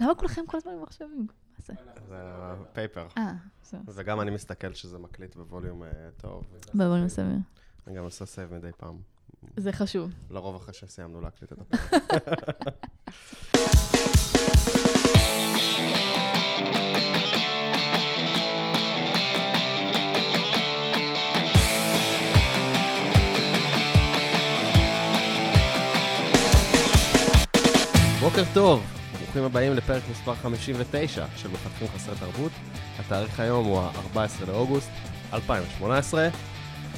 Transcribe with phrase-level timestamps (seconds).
[0.00, 1.26] למה כולכם כל הזמן עם מחשבים?
[1.28, 1.72] מה זה?
[2.08, 2.16] זה
[2.72, 3.06] paper.
[3.18, 3.32] אה.
[3.86, 6.44] וגם אני מסתכל שזה מקליט ב volume אה, טוב.
[6.74, 7.36] ב volume סביר.
[7.86, 8.96] אני גם עושה save מדי פעם.
[9.56, 10.10] זה חשוב.
[10.30, 12.02] לרוב אחרי שסיימנו להקליט את הפרק.
[28.20, 28.95] בוקר טוב,
[29.36, 32.52] ברוכים הבאים לפרק מספר 59 של מפתחים חסרי תרבות.
[32.98, 34.90] התאריך היום הוא ה-14 לאוגוסט
[35.32, 36.28] 2018.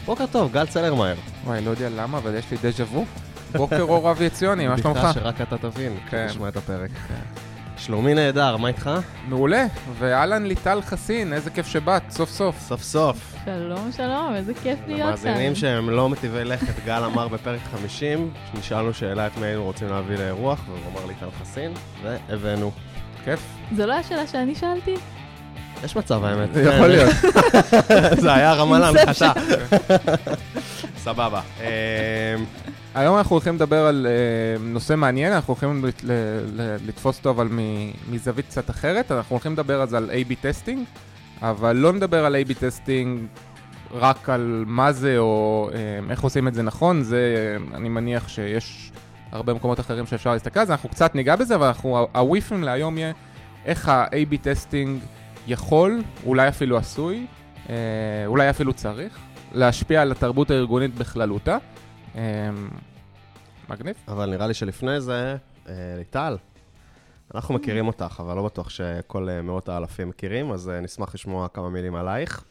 [0.05, 1.17] בוקר טוב, גל צלרמייר.
[1.45, 3.05] וואי, לא יודע למה, אבל יש לי דז'ה וו.
[3.53, 4.97] בוקר אור אבי עציוני, מה שלומך?
[4.97, 6.27] בדיחה שרק אתה תבין, כן.
[6.27, 6.91] כשתשמע את הפרק.
[7.77, 8.91] שלומי נהדר, מה איתך?
[9.29, 9.67] מעולה.
[9.99, 12.61] ואהלן ליטל חסין, איזה כיף שבאת, סוף סוף.
[12.61, 13.35] סוף סוף.
[13.49, 15.29] שלום, שלום, איזה כיף להיות כאן.
[15.29, 19.89] למאזינים שהם לא מטיבי לכת, גל אמר בפרק 50, נשאלנו שאלה את מי היינו רוצים
[19.89, 22.71] להביא לאירוח, והוא אמר ליטל חסין, והבאנו.
[23.25, 23.41] כיף.
[23.77, 24.95] זו לא השאלה שאני שאלתי?
[25.85, 26.49] יש מצב האמת.
[26.75, 27.11] יכול להיות.
[28.23, 29.33] זה היה הרמה להנחתה.
[31.05, 31.41] סבבה.
[31.61, 31.65] אמ,
[32.95, 34.13] היום אנחנו הולכים לדבר על אה,
[34.65, 36.13] נושא מעניין, אנחנו הולכים לת- ל-
[36.61, 40.85] ל- לתפוס על מ- מזווית קצת אחרת, אנחנו הולכים לדבר אז על A-B testing,
[41.43, 43.21] אבל לא נדבר על A-B testing
[43.93, 48.29] רק על מה זה או אה, איך עושים את זה נכון, זה אה, אני מניח
[48.29, 48.93] שיש
[49.33, 52.65] הרבה מקומות אחרים שאפשר להסתכל על זה, אנחנו קצת ניגע בזה, אבל אנחנו, ה theme
[52.65, 53.13] להיום יהיה
[53.65, 55.01] איך ה-A-B testing
[55.47, 57.27] יכול, אולי אפילו עשוי,
[57.69, 57.75] אה,
[58.27, 59.19] אולי אפילו צריך,
[59.53, 61.59] להשפיע על התרבות הארגונית בכללותה.
[63.69, 63.95] מגניב.
[64.09, 65.37] אבל נראה לי שלפני זה,
[65.99, 66.37] ליטל,
[67.35, 71.49] אנחנו מכירים אותך, אבל לא בטוח שכל אה, מאות האלפים מכירים, אז אה, נשמח לשמוע
[71.49, 72.45] כמה מילים עלייך.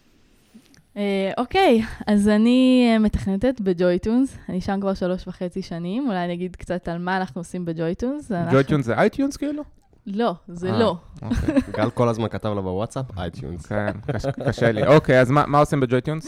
[0.98, 6.34] אה, אוקיי, אז אני מתכנתת ב JoyTunes, אני שם כבר שלוש וחצי שנים, אולי אני
[6.34, 8.32] אגיד קצת על מה אנחנו עושים ב JoyTunes.
[8.52, 9.64] JoyTunes זה iTunes כאילו?
[10.08, 10.96] לא, זה לא.
[11.22, 13.66] אוקיי, גל כל הזמן כתב לה בוואטסאפ, iTunes.
[13.66, 14.88] כן, קש- קשה לי.
[14.88, 16.28] אוקיי, אז מה מה עושים ב JoyTunes?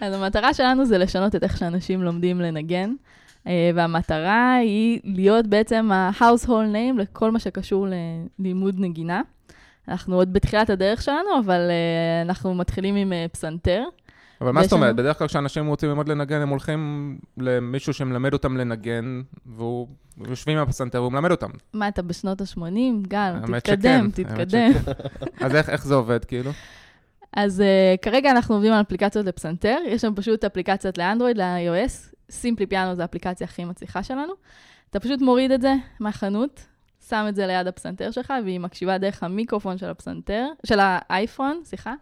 [0.00, 2.92] אז המטרה שלנו זה לשנות את איך שאנשים לומדים לנגן,
[3.46, 7.86] והמטרה היא להיות בעצם ה-household name לכל מה שקשור
[8.38, 9.22] ללימוד נגינה.
[9.88, 13.84] אנחנו עוד בתחילת הדרך שלנו, אבל אה, אנחנו מתחילים עם אה, פסנתר.
[14.40, 14.96] אבל מה זאת אומרת?
[14.96, 19.88] בדרך כלל כשאנשים רוצים ללמוד לנגן, הם הולכים למישהו שמלמד אותם לנגן, והוא
[20.28, 21.50] יושבים עם הפסנתר והוא מלמד אותם.
[21.72, 23.08] מה, אתה בשנות ה-80?
[23.08, 24.72] גל, תתקדם, תתקדם.
[25.40, 26.50] אז איך זה עובד כאילו?
[27.36, 32.66] אז uh, כרגע אנחנו עובדים על אפליקציות לפסנתר, יש לנו פשוט אפליקציות לאנדרואיד, ל-iOS, סימפלי
[32.66, 34.32] פיאנו זה האפליקציה הכי מצליחה שלנו.
[34.90, 36.66] אתה פשוט מוריד את זה מהחנות,
[37.08, 41.94] שם את זה ליד הפסנתר שלך, והיא מקשיבה דרך המיקרופון של הפסנתר, של האייפון, סליחה,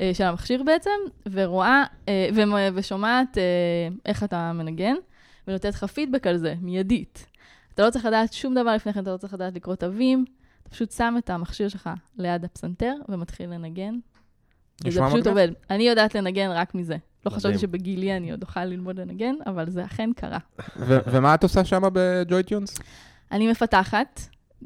[0.00, 0.90] אה, של המכשיר בעצם,
[1.32, 3.42] ורואה, אה, ומ- ושומעת אה,
[4.06, 4.94] איך אתה מנגן,
[5.48, 7.26] ונותנת לך פידבק על זה, מיידית.
[7.74, 10.24] אתה לא צריך לדעת שום דבר לפני כן, אתה לא צריך לדעת לקרוא תווים,
[10.62, 13.94] אתה פשוט שם את המכשיר שלך ליד הפסנתר ומתחיל לנגן.
[14.84, 15.26] וזה פשוט מגניב.
[15.26, 15.48] עובד.
[15.70, 16.96] אני יודעת לנגן רק מזה.
[17.30, 17.36] לא.
[17.36, 20.38] חשבתי שבגילי אני עוד אוכל ללמוד לנגן, אבל זה אכן קרה.
[20.86, 22.78] ומה את עושה שם ב JoyTunes?
[23.32, 24.20] אני מפתחת,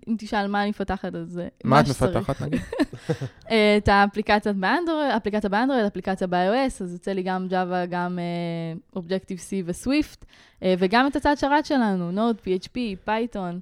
[0.09, 1.89] אם תשאל מה אני מפתחת, אז אה, מה את.
[1.89, 2.61] מפתחת נגיד?
[3.51, 9.01] אה, את האפליקציות באנדרואיד, אפליקציה באנדרואיד, אפליקציה ב-iOS, אז יוצא לי גם Java, גם אה,
[9.01, 10.25] Objective-C ו-Swift,
[10.63, 12.77] אה, וגם את הצד שרת שלנו, Node, PHP,
[13.09, 13.61] Python, אני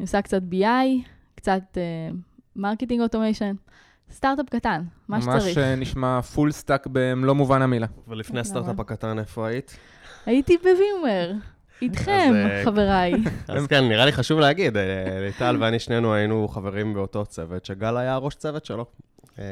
[0.00, 1.78] עושה קצת BI, קצת
[2.56, 3.54] marketing automation,
[4.12, 5.58] סטארט-אפ קטן, מה שצריך.
[5.58, 7.86] אה, נשמע full stack במלוא מובן המילה.
[8.08, 9.76] ולפני הסטארט-אפ הקטן, איפה היית?
[10.26, 11.32] הייתי בווימר,
[11.82, 13.12] איתכם, אה, חבריי.
[13.48, 14.82] אז כן, נראה לי חשוב להגיד, אה,
[15.26, 18.86] ליטל ואני שנינו היינו חברים באותו צוות, שגל היה ראש צוות שלו.
[19.38, 19.44] אה,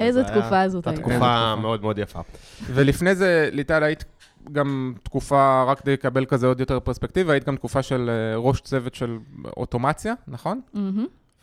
[0.00, 1.56] איזה תקופה זאת הייתה תקופה תקופה.
[1.56, 2.20] מאוד מאוד יפה.
[2.66, 4.04] ולפני זה, ליטל, היית
[4.52, 8.94] גם תקופה, רק כדי לקבל כזה עוד יותר פרספקטיבה, היית גם תקופה של ראש צוות
[8.94, 9.18] של
[9.56, 10.60] אוטומציה, נכון?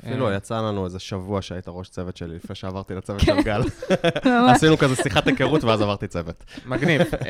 [0.06, 3.26] אפילו אה, יצא לנו איזה שבוע שהיית ראש צוות שלי, לפני שעברתי לצוות כן.
[3.26, 3.62] של גל.
[4.26, 4.56] ממש.
[4.56, 6.44] עשינו כזה שיחת היכרות ואז עברתי צוות.
[6.66, 7.02] מגניב.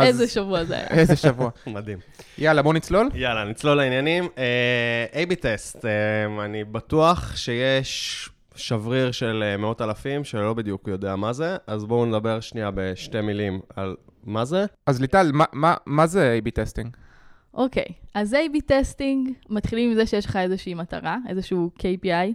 [0.00, 0.86] אה, איזה שבוע זה היה.
[0.86, 1.50] איזה שבוע.
[1.66, 1.98] מדהים.
[2.38, 3.08] יאללה, בוא נצלול.
[3.14, 4.28] יאללה, נצלול לעניינים.
[4.38, 5.84] אה, A-B test,
[6.44, 12.40] אני בטוח שיש שבריר של מאות אלפים שלא בדיוק יודע מה זה, אז בואו נדבר
[12.40, 14.64] שנייה בשתי מילים על מה זה.
[14.86, 15.32] אז ליטל,
[15.86, 16.96] מה זה A-B testing?
[17.54, 17.84] אוקיי,
[18.14, 22.32] אז A-B testing, מתחילים עם זה שיש לך איזושהי מטרה, איזשהו KPI,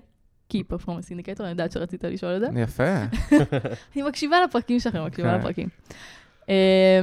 [0.54, 2.62] Key Performance Indicator, אני יודעת שרצית לשאול את זה.
[2.62, 2.84] יפה.
[3.96, 5.38] אני מקשיבה לפרקים שלכם, מקשיבה.
[5.38, 5.68] לפרקים.
[6.50, 7.02] אה,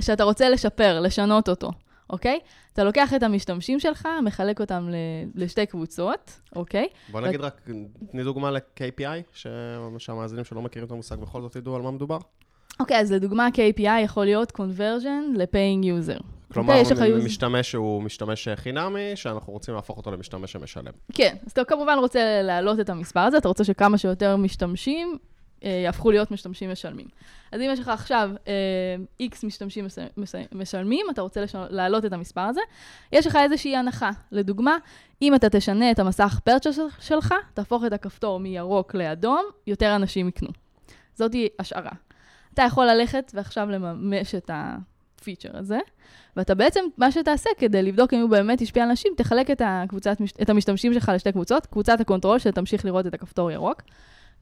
[0.00, 1.70] שאתה רוצה לשפר, לשנות אותו,
[2.10, 2.38] אוקיי?
[2.72, 4.94] אתה לוקח את המשתמשים שלך, מחלק אותם ל-
[5.42, 6.86] לשתי קבוצות, אוקיי?
[7.12, 7.68] בוא נגיד רק,
[8.10, 9.46] תני דוגמה ל-KPI, ש-
[9.98, 12.18] שהמאזינים שלא מכירים את המושג בכל זאת ידעו על מה מדובר.
[12.80, 16.22] אוקיי, אז לדוגמה, KPI יכול להיות conversion ל-paying user.
[16.52, 20.92] כלומר, יש לך יוז- משתמש שהוא משתמש חינמי, שאנחנו רוצים להפוך אותו למשתמש שמשלם.
[21.12, 25.18] כן, אז אתה כמובן רוצה להעלות את המספר הזה, אתה רוצה שכמה שיותר משתמשים
[25.64, 27.06] אה, יהפכו להיות משתמשים משלמים.
[27.52, 32.04] אז אם יש לך עכשיו אה, X משתמשים מס, מס, משלמים, אתה רוצה לשנות, להעלות
[32.04, 32.60] את המספר הזה,
[33.12, 34.10] יש לך איזושהי הנחה.
[34.32, 34.76] לדוגמה,
[35.22, 40.48] אם אתה תשנה את המסך פרצ'ס שלך, תהפוך את הכפתור מירוק לאדום, יותר אנשים יקנו.
[41.16, 41.92] זאתי השערה.
[42.54, 44.50] אתה יכול ללכת ועכשיו לממש את
[45.20, 45.78] הפיצ'ר הזה,
[46.36, 50.16] ואתה בעצם, מה שתעשה כדי לבדוק אם הוא באמת השפיע על אנשים, תחלק את, הקבוצת,
[50.42, 53.82] את המשתמשים שלך לשתי קבוצות, קבוצת ה control שתמשיך לראות את הכפתור ירוק,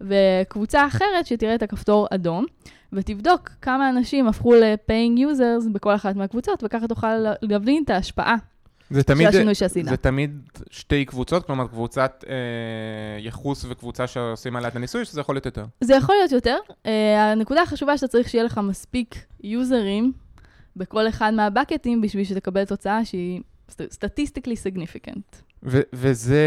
[0.01, 2.47] וקבוצה אחרת שתראה את הכפתור אדום,
[2.93, 8.37] ותבדוק כמה אנשים הפכו ל-paying users בכל אחת מהקבוצות, וככה תוכל להבין את ההשפעה
[8.91, 9.87] זה של תמיד, השינוי שעשית.
[9.87, 10.41] זה תמיד
[10.71, 12.35] שתי קבוצות, כלומר קבוצת אה,
[13.19, 15.65] יחוס וקבוצה שעושים עליה את הניסוי, שזה יכול להיות יותר.
[15.81, 16.57] זה יכול להיות יותר.
[16.69, 16.89] Uh,
[17.19, 20.13] הנקודה החשובה שאתה צריך שיהיה לך מספיק יוזרים
[20.77, 23.41] בכל אחד מהבקטים בשביל שתקבל תוצאה שהיא
[23.71, 25.37] statistically significant.
[25.93, 26.47] וזה,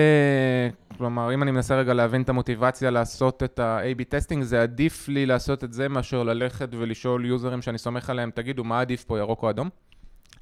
[0.98, 5.26] כלומר, אם אני מנסה רגע להבין את המוטיבציה לעשות את ה-AB testing, זה עדיף לי
[5.26, 9.44] לעשות את זה מאשר ללכת ולשאול יוזרים שאני סומך עליהם, תגידו, מה עדיף פה, ירוק
[9.44, 9.70] או אדום?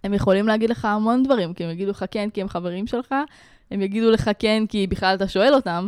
[0.04, 3.16] הם יכולים להגיד לך המון דברים, כי הם יגידו לך כן כי הם חברים שלך,
[3.72, 5.88] הם יגידו לך כן כי בכלל אתה שואל אותם,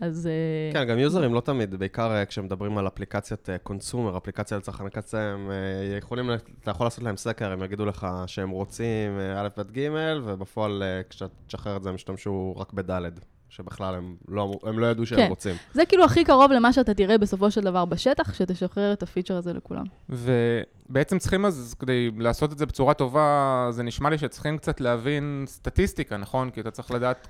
[0.00, 0.26] אז...
[0.26, 5.20] אה, כן, גם יוזרים לא תמיד, בעיקר אה, כשמדברים על אפליקציית קונסומר, אפליקציה לצרכן קצה,
[5.20, 6.30] הם אה, יכולים,
[6.62, 9.88] אתה יכול לעשות להם סקר, הם יגידו לך שהם רוצים אה, א' ב' ג',
[10.24, 13.10] ובפועל אה, כשאתה תשחרר את זה הם ישתמשו רק בד',
[13.48, 15.26] שבכלל הם לא, הם לא ידעו שהם כן.
[15.28, 15.56] רוצים.
[15.72, 19.52] זה כאילו הכי קרוב למה שאתה תראה בסופו של דבר בשטח, שתשחרר את הפיצ'ר הזה
[19.52, 19.84] לכולם.
[20.08, 25.44] ובעצם צריכים אז, כדי לעשות את זה בצורה טובה, זה נשמע לי שצריכים קצת להבין
[25.46, 26.50] סטטיסטיקה, נכון?
[26.50, 27.28] כי אתה צריך לדעת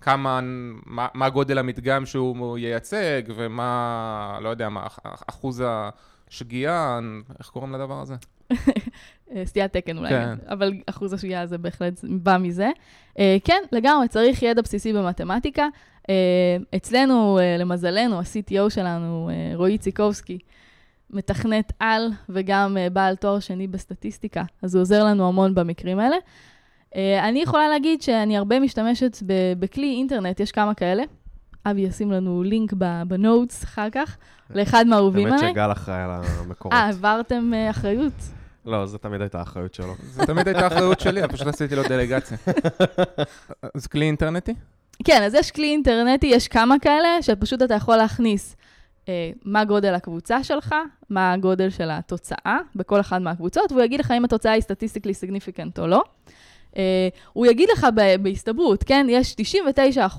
[0.00, 0.40] כמה,
[0.86, 5.62] מה, מה גודל המדגם שהוא ייצג, ומה, לא יודע, מה אח- אחוז
[6.28, 6.98] השגיאה,
[7.38, 8.14] איך קוראים לדבר הזה?
[9.44, 10.34] סטיית תקן אולי, כן.
[10.48, 12.70] אבל אחוז השגיאה הזה בהחלט בא מזה.
[13.18, 15.66] אה, כן, לגמרי, צריך ידע בסיסי במתמטיקה.
[16.08, 16.14] אה,
[16.76, 20.38] אצלנו, אה, למזלנו, ה-CTO שלנו, אה, רועי ציקובסקי,
[21.10, 26.16] מתכנת על וגם בעל תואר שני בסטטיסטיקה, אז הוא עוזר לנו המון במקרים האלה.
[26.96, 31.02] אה, אני יכולה להגיד שאני הרבה משתמשת ב- בכלי אינטרנט, יש כמה כאלה.
[31.66, 34.16] אבי ישים לנו לינק ב- ב notes אחר כך,
[34.50, 35.50] לאחד מהאהובים עליי.
[35.50, 36.72] שגל אחראי על המקורות.
[36.74, 38.12] אה, העברתם אה, אחריות?
[38.64, 39.94] לא, זו תמיד הייתה האחריות שלו.
[40.00, 42.36] זה תמיד הייתה אחריות שלי, אני פשוט עשיתי לו דלגציה.
[43.74, 44.54] אז כלי אינטרנטי?
[45.04, 48.56] כן, אז יש כלי אינטרנטי, יש כמה כאלה, שפשוט אתה יכול להכניס
[49.08, 50.74] אה, מה גודל הקבוצה שלך,
[51.10, 55.78] מה הגודל של התוצאה בכל אחת מהקבוצות, והוא יגיד לך אם התוצאה היא statistically significant
[55.78, 56.02] או לא.
[56.76, 57.86] אה, הוא יגיד לך
[58.22, 59.34] בהסתברות, כן, יש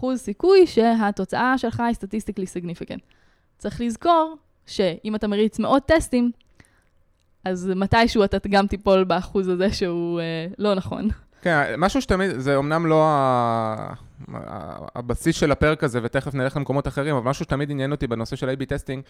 [0.01, 3.01] 99% סיכוי שהתוצאה שלך היא statistically significant.
[3.57, 4.35] צריך לזכור
[4.65, 6.31] שאם אתה מריץ מאות טסטים,
[7.45, 11.09] אז מתישהו אתה גם תיפול באחוז הזה שהוא אה, לא נכון.
[11.41, 13.93] כן, משהו שתמיד, זה אומנם לא ה-
[14.95, 18.49] הבסיס של הפרק הזה, ותכף נלך למקומות אחרים, אבל משהו שתמיד עניין אותי בנושא של
[18.49, 19.03] A-B testing,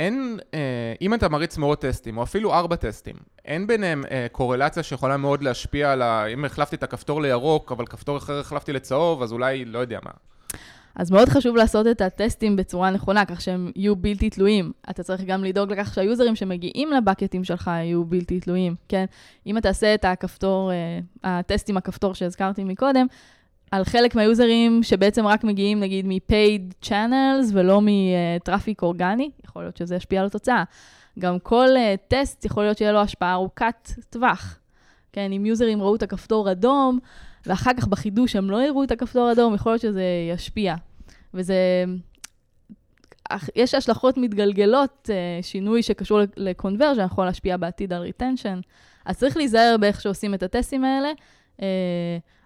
[0.00, 3.14] אין, אה, אם אתה מריץ מאות טסטים, או אפילו ארבע טסטים,
[3.44, 6.26] אין ביניהם אה, קורלציה שיכולה מאוד להשפיע על ה...
[6.26, 10.10] אם החלפתי את הכפתור לירוק, אבל כפתור אחר החלפתי לצהוב, אז אולי, לא יודע מה.
[10.96, 14.72] אז מאוד חשוב לעשות את הטסטים בצורה נכונה, כך שהם יהיו בלתי תלויים.
[14.90, 19.04] אתה צריך גם לדאוג לכך שהיוזרים שמגיעים לבקטים שלך יהיו בלתי תלויים, כן?
[19.46, 23.06] אם אתה תעשה את הכפתור, אה, הטסט עם הכפתור שהזכרתי מקודם,
[23.70, 29.96] על חלק מהיוזרים שבעצם רק מגיעים נגיד מ-paid channels ולא מטראפיק אורגני, יכול להיות שזה
[29.96, 30.64] ישפיע על התוצאה.
[31.18, 34.58] גם כל uh, טסט יכול להיות שיהיה לו השפעה ארוכת טווח.
[35.12, 36.98] כן, אם users ראו את הכפתור אדום,
[37.46, 40.74] ואחר כך בחידוש הם לא יראו את הכפתור אדום, יכול להיות שזה ישפיע.
[41.34, 41.54] וזה...
[43.56, 48.60] יש השלכות מתגלגלות, אה, שינוי שקשור ל conversion יכול להשפיע בעתיד על retention.
[49.04, 51.12] אז צריך להיזהר באיך שעושים את הטסטים האלה,
[51.62, 51.66] אה,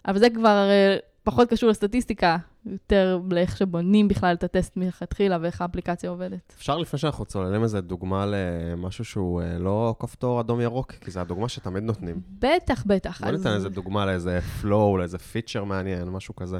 [0.09, 0.97] אבל זה כבר אה,
[1.31, 6.53] פחות קשור לסטטיסטיקה, יותר לאיך שבונים בכלל את הטסט מלכתחילה ואיך האפליקציה עובדת.
[6.57, 11.49] אפשר לפני שאנחנו צוללים איזה דוגמה למשהו שהוא אה, לא כפתור אדום-ירוק, כי זו הדוגמה
[11.49, 12.21] שתמיד נותנים.
[12.39, 13.21] בטח, בטח.
[13.21, 16.59] בוא אז- ניתן איזה דוגמה לאיזה flow, לאיזה פיצ'ר מעניין, משהו כזה.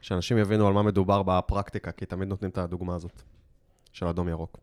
[0.00, 3.22] שאנשים יבינו על מה מדובר בפרקטיקה, כי תמיד נותנים את הדוגמה הזאת,
[3.92, 4.58] של אדום-ירוק.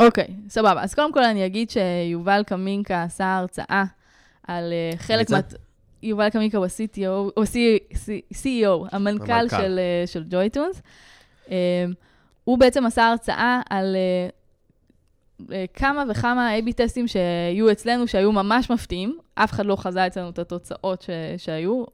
[0.00, 0.82] אוקיי, סבבה.
[0.82, 3.84] אז קודם כל אני אגיד שיובל קמינקה עשה הרצאה
[4.46, 5.30] על אה, חלק?
[5.30, 5.38] מה...
[6.02, 7.44] יובל קמינקה הוא ה-CTO, ה-
[8.34, 9.48] CEO, המנכ"ל המנכ"ל.
[9.48, 10.82] של, אה, של ג'ויטונס.
[11.50, 11.84] אה,
[12.44, 13.96] הוא בעצם עשה הרצאה על
[15.52, 19.18] אה, כמה וכמה A-B טסטים שהיו אצלנו, שהיו ממש מפתיעים.
[19.34, 21.84] אף אחד לא חזה אצלנו את התוצאות ש, שהיו.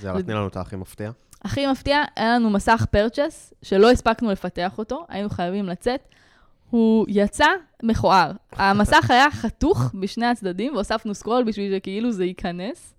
[0.00, 1.10] זה יאללה, תני לנו את הכי מפתיע.
[1.42, 6.00] הכי מפתיע, היה לנו מסך פרצ'ס, שלא הספקנו לפתח אותו, היינו חייבים לצאת.
[6.70, 7.46] הוא יצא
[7.82, 8.32] מכוער.
[8.52, 12.94] המסך היה חתוך בשני הצדדים, והוספנו סקרול בשביל שכאילו זה ייכנס.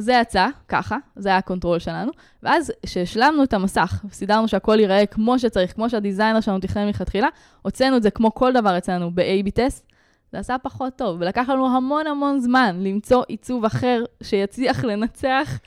[0.00, 5.06] זה יצא, ככה, זה היה ה control שלנו, ואז כשהשלמנו את המסך, סידרנו שהכל ייראה
[5.06, 7.28] כמו שצריך, כמו שהדיזיינר שלנו תכנן מלכתחילה,
[7.62, 9.86] הוצאנו את זה כמו כל דבר אצלנו ב-AB טסט,
[10.32, 15.58] זה עשה פחות טוב, ולקח לנו המון המון זמן למצוא עיצוב אחר שיצליח לנצח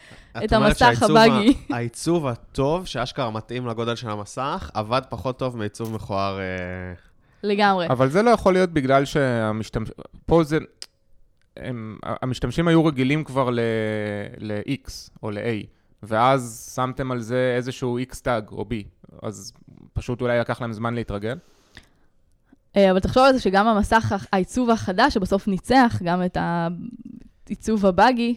[0.44, 1.58] את המסך ה buggy.
[1.74, 6.40] העיצוב הטוב, שאשכרה מתאים לגודל של המסך, עבד פחות טוב מעיצוב מכוער...
[6.40, 6.44] אה,
[7.44, 7.88] לגמרי.
[7.88, 9.90] אבל זה לא יכול להיות בגלל שהמשתמש...
[10.26, 10.58] פה זה...
[11.58, 11.98] הם...
[12.04, 14.92] המשתמשים היו רגילים כבר ל-X
[15.24, 15.66] או ל-A,
[16.04, 18.74] ואז שמתם על זה איזשהו X טאג או B,
[19.22, 19.54] אז
[19.94, 21.38] פשוט אולי לקח להם זמן להתרגל.
[22.78, 26.38] אה, אבל תחשוב על זה שגם המסך, העיצוב החדש, שבסוף ניצח גם את
[27.48, 28.36] העיצוב הבאגי,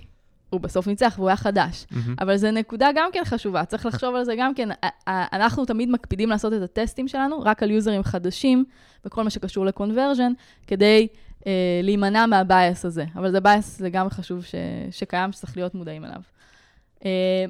[0.51, 1.87] הוא בסוף ניצח והוא היה חדש.
[1.91, 1.97] Mm-hmm.
[2.21, 4.69] אבל זו נקודה גם כן חשובה, צריך לחשוב על זה גם כן.
[5.07, 8.65] אנחנו תמיד מקפידים לעשות את הטסטים שלנו רק על יוזרים חדשים,
[9.05, 10.33] בכל מה שקשור ל conversion,
[10.67, 11.26] כדי אה,
[11.83, 13.05] להימנע מה bias הזה.
[13.17, 14.55] אבל זה bias, זה גם חשוב ש,
[14.91, 16.21] שקיים, שצריך להיות מודעים אליו.
[16.97, 17.03] Uh,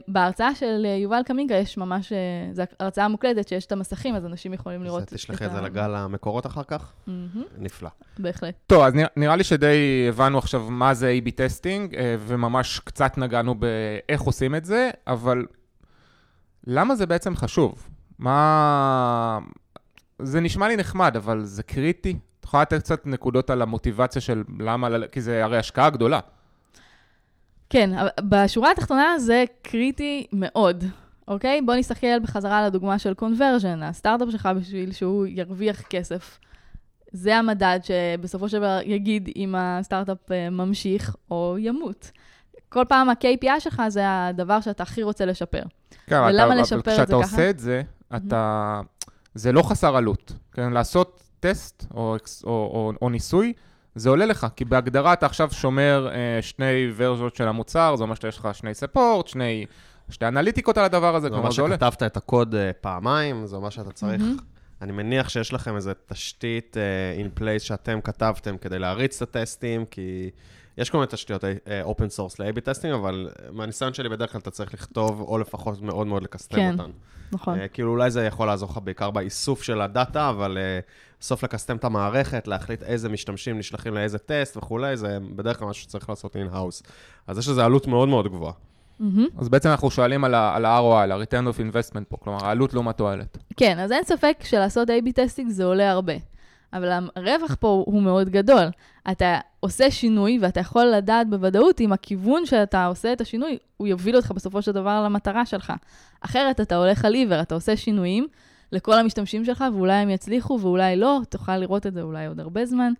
[0.09, 4.27] בהרצאה של uh, יובל קמינקה יש ממש, uh, זו הרצאה מוקלטת שיש את המסכים, אז
[4.27, 5.15] אנשים יכולים לראות את ה...
[5.15, 6.93] תשלחי את זה לכל המקורות אחר כך?
[7.09, 7.11] Mm-hmm.
[7.59, 7.89] נפלא.
[8.19, 8.55] בהחלט.
[8.67, 13.19] טוב, אז נראה, נראה לי שדי הבנו עכשיו מה זה A-B testing, uh, וממש קצת
[13.19, 15.47] נגענו באיך עושים את זה, אבל
[16.67, 17.89] למה זה בעצם חשוב?
[18.19, 19.39] מה...
[20.23, 22.19] זה נשמע לי נחמד, אבל זה קריטי?
[22.47, 26.21] יכולה לתת קצת נקודות על המוטיבציה של למה, כי זה הרי השקעה גדולה.
[27.71, 27.91] כן,
[28.29, 30.85] בשורה התחתונה זה קריטי מאוד,
[31.29, 31.63] אוקיי?
[31.63, 36.39] בוא נסתכל בחזרה על הדוגמה של קונברז'ן, הסטארט-אפ שלך בשביל שהוא ירוויח כסף.
[37.13, 42.11] זה המדד שבסופו של דבר יגיד אם הסטארט-אפ אה, ממשיך או ימות.
[42.69, 45.63] כל פעם ה-KPI שלך זה הדבר שאתה הכי רוצה לשפר.
[46.07, 47.05] כן, ולמה אתה, לשפר את זה ככה?
[47.05, 47.83] כשאתה עושה את זה,
[48.17, 48.81] אתה...
[49.35, 50.33] זה לא חסר עלות.
[50.53, 53.53] כן, לעשות טסט או, או, או, או ניסוי,
[53.95, 58.15] זה עולה לך, כי בהגדרה אתה עכשיו שומר אה, שני ורז'ות של המוצר, זה אומר
[58.15, 59.67] שיש לך שני ספורט, שני,
[60.11, 61.77] שתי אנליטיקות על הדבר הזה, כלומר זה עולה.
[61.77, 64.23] זה אומר שכתבת את הקוד אה, פעמיים, זה אומר שאתה צריך...
[64.23, 64.57] Mm-hmm.
[64.83, 69.85] אני מניח שיש לכם איזו תשתית uh, in place שאתם כתבתם כדי להריץ את הטסטים,
[69.85, 70.31] כי
[70.79, 71.45] יש כל מיני תשתיות
[71.83, 76.07] open source ל-AB testing, אבל מהניסיון שלי בדרך כלל אתה צריך לכתוב, או לפחות מאוד
[76.07, 76.91] מאוד לקסטם כן, אותן.
[77.33, 77.59] נכון.
[77.59, 80.85] Uh, כאילו אולי זה יכול לעזור לך בעיקר באיסוף של הדאטה, אבל uh,
[81.21, 85.83] בסוף לקסטם את המערכת, להחליט איזה משתמשים נשלחים לאיזה טסט וכולי, זה בדרך כלל משהו
[85.83, 86.83] שצריך לעשות in-house.
[87.27, 88.53] אז יש לזה עלות מאוד מאוד גבוהה.
[89.01, 89.05] Mm-hmm.
[89.39, 93.39] אז בעצם אנחנו שואלים על ה-ROI, על ה-return of investment פה, כלומר, העלות לעומת תועלת.
[93.57, 96.13] כן, אז אין ספק שלעשות A-B testing זה עולה הרבה.
[96.73, 98.65] אבל הרווח פה הוא מאוד גדול.
[99.11, 104.17] אתה עושה שינוי, ואתה יכול לדעת בוודאות אם הכיוון שאתה עושה את השינוי, הוא יוביל
[104.17, 105.73] אותך בסופו של דבר למטרה שלך.
[106.21, 108.27] אחרת אתה הולך על עיוור, אתה עושה שינויים
[108.73, 112.67] לכל המשתמשים שלך, ואולי הם יצליחו ואולי לא, תוכל לראות את זה אולי עוד הרבה
[112.67, 112.93] זמן.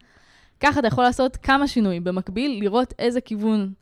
[0.61, 3.73] ככה אתה יכול לעשות כמה שינויים במקביל, לראות איזה כיוון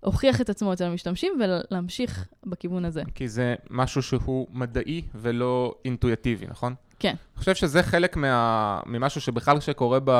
[0.00, 3.02] הוכיח את עצמו אצל המשתמשים ולהמשיך בכיוון הזה.
[3.14, 6.74] כי זה משהו שהוא מדעי ולא אינטואיטיבי, נכון?
[6.98, 7.08] כן.
[7.08, 8.80] אני חושב שזה חלק מה...
[8.86, 10.10] ממשהו שבכלל שקורה ב...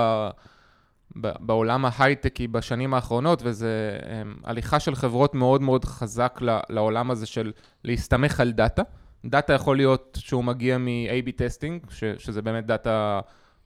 [1.21, 1.31] ב...
[1.41, 6.59] בעולם ההייטקי בשנים האחרונות, וזה הם, אמ, הליכה של חברות מאוד מאוד חזק ל...
[6.71, 7.53] לעולם הזה של
[7.85, 8.83] להסתמך על דאטה.
[9.31, 11.81] דאטה יכול להיות שהוא מגיע מ-AB testing.
[12.19, 13.21] שזה באמת דאטה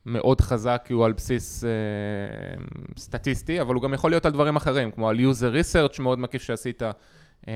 [0.07, 1.71] מאוד חזק, כי הוא על בסיס אה,
[2.99, 6.43] סטטיסטי, אבל הוא גם יכול להיות על דברים אחרים, כמו על user research מאוד מקיף
[6.43, 6.83] שעשית.
[7.49, 7.53] אמ,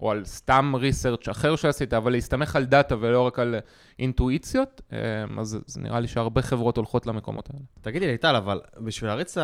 [0.00, 3.54] או על סתם research אחר שעשית, אבל להסתמך על דאטה ולא רק על
[3.98, 7.64] אינטואיציות, אמ, אז זה נראה לי שהרבה חברות הולכות למקומות האלה.
[7.80, 9.38] תגידי לי, ליטל, אבל בשביל להריץ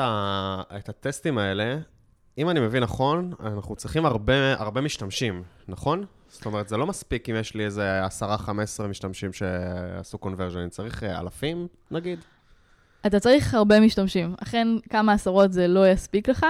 [0.76, 1.78] את הטסטים האלה,
[2.38, 6.04] אם אני מבין נכון, אנחנו צריכים הרבה, הרבה משתמשים, נכון?
[6.28, 8.00] זאת אומרת, זה לא מספיק אם יש לי איזה
[8.80, 12.18] 10-15 משתמשים שעשו קונברג'ן, אני צריך אה, אלפים, נגיד?
[13.06, 14.34] אתה צריך הרבה משתמשים.
[14.42, 16.46] אכן, כמה עשרות זה לא יספיק לך.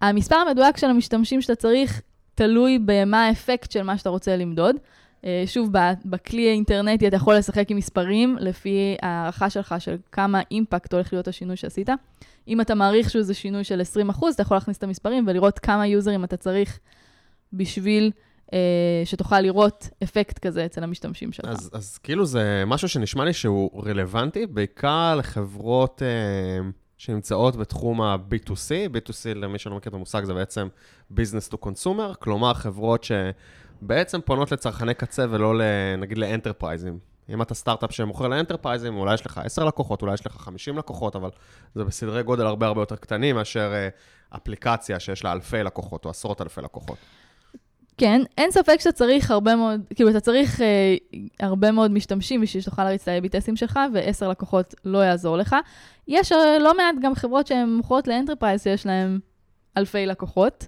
[0.00, 2.00] המספר המדויק של המשתמשים שאתה צריך
[2.34, 4.76] תלוי במה האפקט של מה שאתה רוצה למדוד.
[5.24, 5.70] אה, שוב,
[6.04, 11.28] בכלי האינטרנטי אתה יכול לשחק עם מספרים לפי הערכה שלך של כמה אימפקט הולך להיות
[11.28, 11.88] השינוי שעשית.
[12.48, 16.24] אם אתה מעריך שזה שינוי של 20%, אתה יכול להכניס את המספרים ולראות כמה users
[16.24, 16.78] אתה צריך
[17.52, 18.10] בשביל
[18.52, 18.58] אה,
[19.04, 21.48] שתוכל לראות אפקט כזה אצל המשתמשים שלך.
[21.48, 26.02] אז, אז כאילו זה משהו שנשמע לי שהוא רלוונטי, בעיקר לחברות...
[26.02, 26.70] אה...
[27.00, 30.68] שנמצאות בתחום ה-B2C, B2C למי שלא מכיר את המושג זה בעצם
[31.12, 33.04] Business to Consumer, כלומר חברות
[33.80, 35.60] שבעצם פונות לצרכני קצה ולא
[35.98, 36.98] נגיד ל enterprise-ים.
[37.28, 40.78] אם אתה סטארט-אפ שמוכר ל enterprise-ים, אולי יש לך 10 לקוחות, אולי יש לך 50
[40.78, 41.30] לקוחות, אבל
[41.74, 43.88] זה בסדרי גודל הרבה הרבה יותר קטנים מאשר אה,
[44.36, 46.96] אפליקציה שיש לה אלפי לקוחות או עשרות אלפי לקוחות.
[47.96, 50.96] כן, אין ספק שאתה צריך הרבה מאוד, כאילו, אתה צריך אה,
[51.40, 55.56] הרבה מאוד משתמשים בשביל שתוכל להריץ את ה-AB test-ים שלך, ועשר לקוחות לא יעזור לך.
[56.08, 59.18] יש אה, לא מעט גם חברות שהן מוכרות ל enterprise שיש להן
[59.76, 60.66] אלפי לקוחות,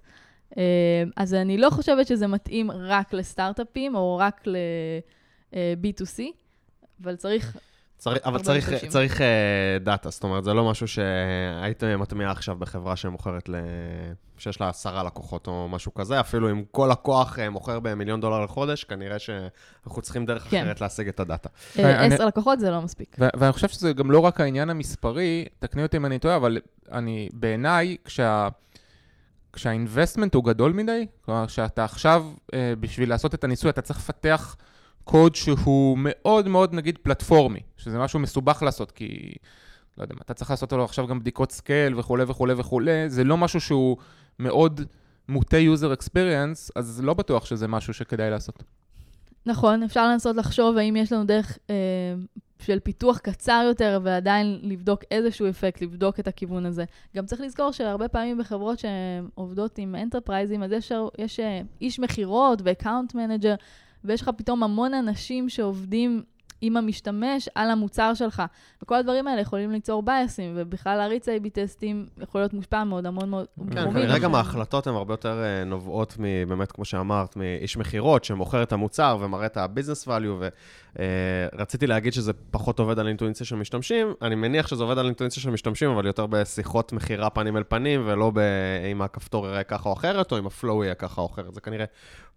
[1.17, 6.23] אז אני לא חושבת שזה מתאים רק לסטארט-אפים או רק ל-B2C,
[7.03, 7.57] אבל צריך
[8.03, 8.73] צריך, אבל צריך.
[8.89, 9.23] צריך uh,
[9.85, 13.55] דאטה, זאת אומרת, זה לא משהו שהיית מטמיע עכשיו בחברה שמוכרת, ל...
[14.39, 18.45] שיש לה עשרה לקוחות או משהו כזה, אפילו אם כל לקוח uh, מוכר במיליון דולר
[18.45, 20.63] לחודש, כנראה שאנחנו צריכים דרך כן.
[20.63, 21.49] אחרת להשיג את הדאטה.
[21.79, 23.17] אה, עשר לקוחות זה לא מספיק.
[23.19, 26.59] ואני חושב שזה גם לא רק העניין המספרי, תקני אותי אם אני טועה, אבל
[26.93, 28.49] אני, בעיניי, כשה...
[29.53, 34.57] כשהאינבסטמנט הוא גדול מדי, כלומר, שאתה עכשיו, אה, בשביל לעשות את הניסוי, אתה צריך לפתח
[35.05, 39.33] קוד שהוא מאוד מאוד, נגיד, פלטפורמי, שזה משהו מסובך לעשות, כי,
[39.99, 43.37] לא יודע, אתה צריך לעשות לו עכשיו גם בדיקות scale וכולי וכולי וכולי, זה לא
[43.37, 43.97] משהו שהוא
[44.39, 44.81] מאוד
[45.29, 48.63] מוטה user experience, אז לא בטוח שזה משהו שכדאי לעשות.
[49.47, 51.75] נכון, אפשר לנסות לחשוב האם יש לנו דרך אה,
[52.63, 56.85] של פיתוח קצר יותר ועדיין לבדוק איזשהו אפקט, לבדוק את הכיוון הזה.
[57.17, 62.63] גם צריך לזכור שהרבה פעמים בחברות שעובדות עם enterprise-ים, אז יש, יש אה, איש מכירות
[62.65, 63.55] ו account manager,
[64.05, 66.23] ויש לך פתאום המון אנשים שעובדים
[66.65, 68.43] עם המשתמש על המוצר שלך.
[68.83, 73.31] וכל הדברים האלה יכולים ליצור bias-ים, ובכלל להריץ A-B test-ים יכול להיות מושפע מאוד המון
[73.31, 73.91] מאוד כן.
[73.93, 74.35] כנראה גם.
[74.35, 79.47] ההחלטות הן הרבה יותר אה, נובעות מבאמת, כמו שאמרת, מאיש מכירות שמוכר את המוצר ומראה
[79.47, 80.45] את ה-business value,
[81.57, 84.15] ורציתי להגיד שזה פחות עובד על אינטואיציה של משתמשים.
[84.23, 88.03] אני מניח שזה עובד על אינטואיציה של משתמשים, אבל יותר בשיחות מכירה פנים אל פנים,
[88.07, 88.39] ולא ב-
[88.93, 91.55] אם הכפתור יראה ככה או אחרת, או אם ה flow יהיה ככה או אחרת.
[91.55, 91.85] זה כנראה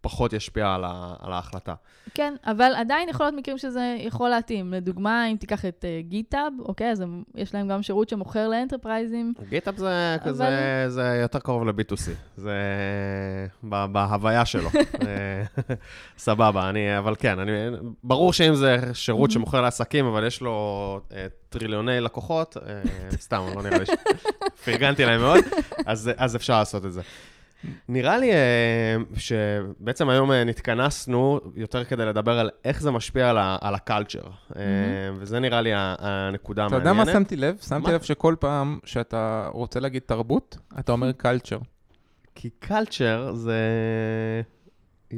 [0.01, 1.73] פחות ישפיע על, ה- על ההחלטה.
[2.13, 4.73] כן, אבל עדיין יכול להיות מקרים שזה יכול להתאים.
[4.73, 9.33] לדוגמה, אם תיקח את GitHub, אוקיי, אז הם, יש להם גם שירות שמוכר ל enterprise-ים.
[9.49, 10.55] GitHub זה, אבל- זה,
[10.87, 12.53] זה יותר קרוב ל-B2C, זה
[13.63, 14.69] ב- בהוויה שלו.
[15.07, 15.43] אה,
[16.17, 17.51] סבבה, אני, אבל כן, אני,
[18.03, 20.55] ברור שאם זה שירות שמוכר לעסקים, אבל יש לו
[21.13, 22.81] אה, טריליוני לקוחות, אה,
[23.11, 23.89] סתם, לא נראה לי ש...
[24.65, 25.43] פרגנתי להם מאוד,
[25.85, 27.01] אז, אז אפשר לעשות את זה.
[27.89, 28.37] נראה לי אה,
[29.15, 34.21] שבעצם היום אה, נתכנסנו יותר כדי לדבר על איך זה משפיע על, ה- על הקלצ'ר,
[34.55, 34.61] אה,
[35.17, 36.97] וזה נראה לי הנקודה אתה המעניינת.
[36.97, 37.57] יודע מה שמתי לב?
[37.67, 37.93] שמתי מה?
[37.93, 41.57] לב שכל פעם שאתה רוצה להגיד תרבות, אתה אומר קלצ'ר.
[42.35, 43.59] כי קלצ'ר זה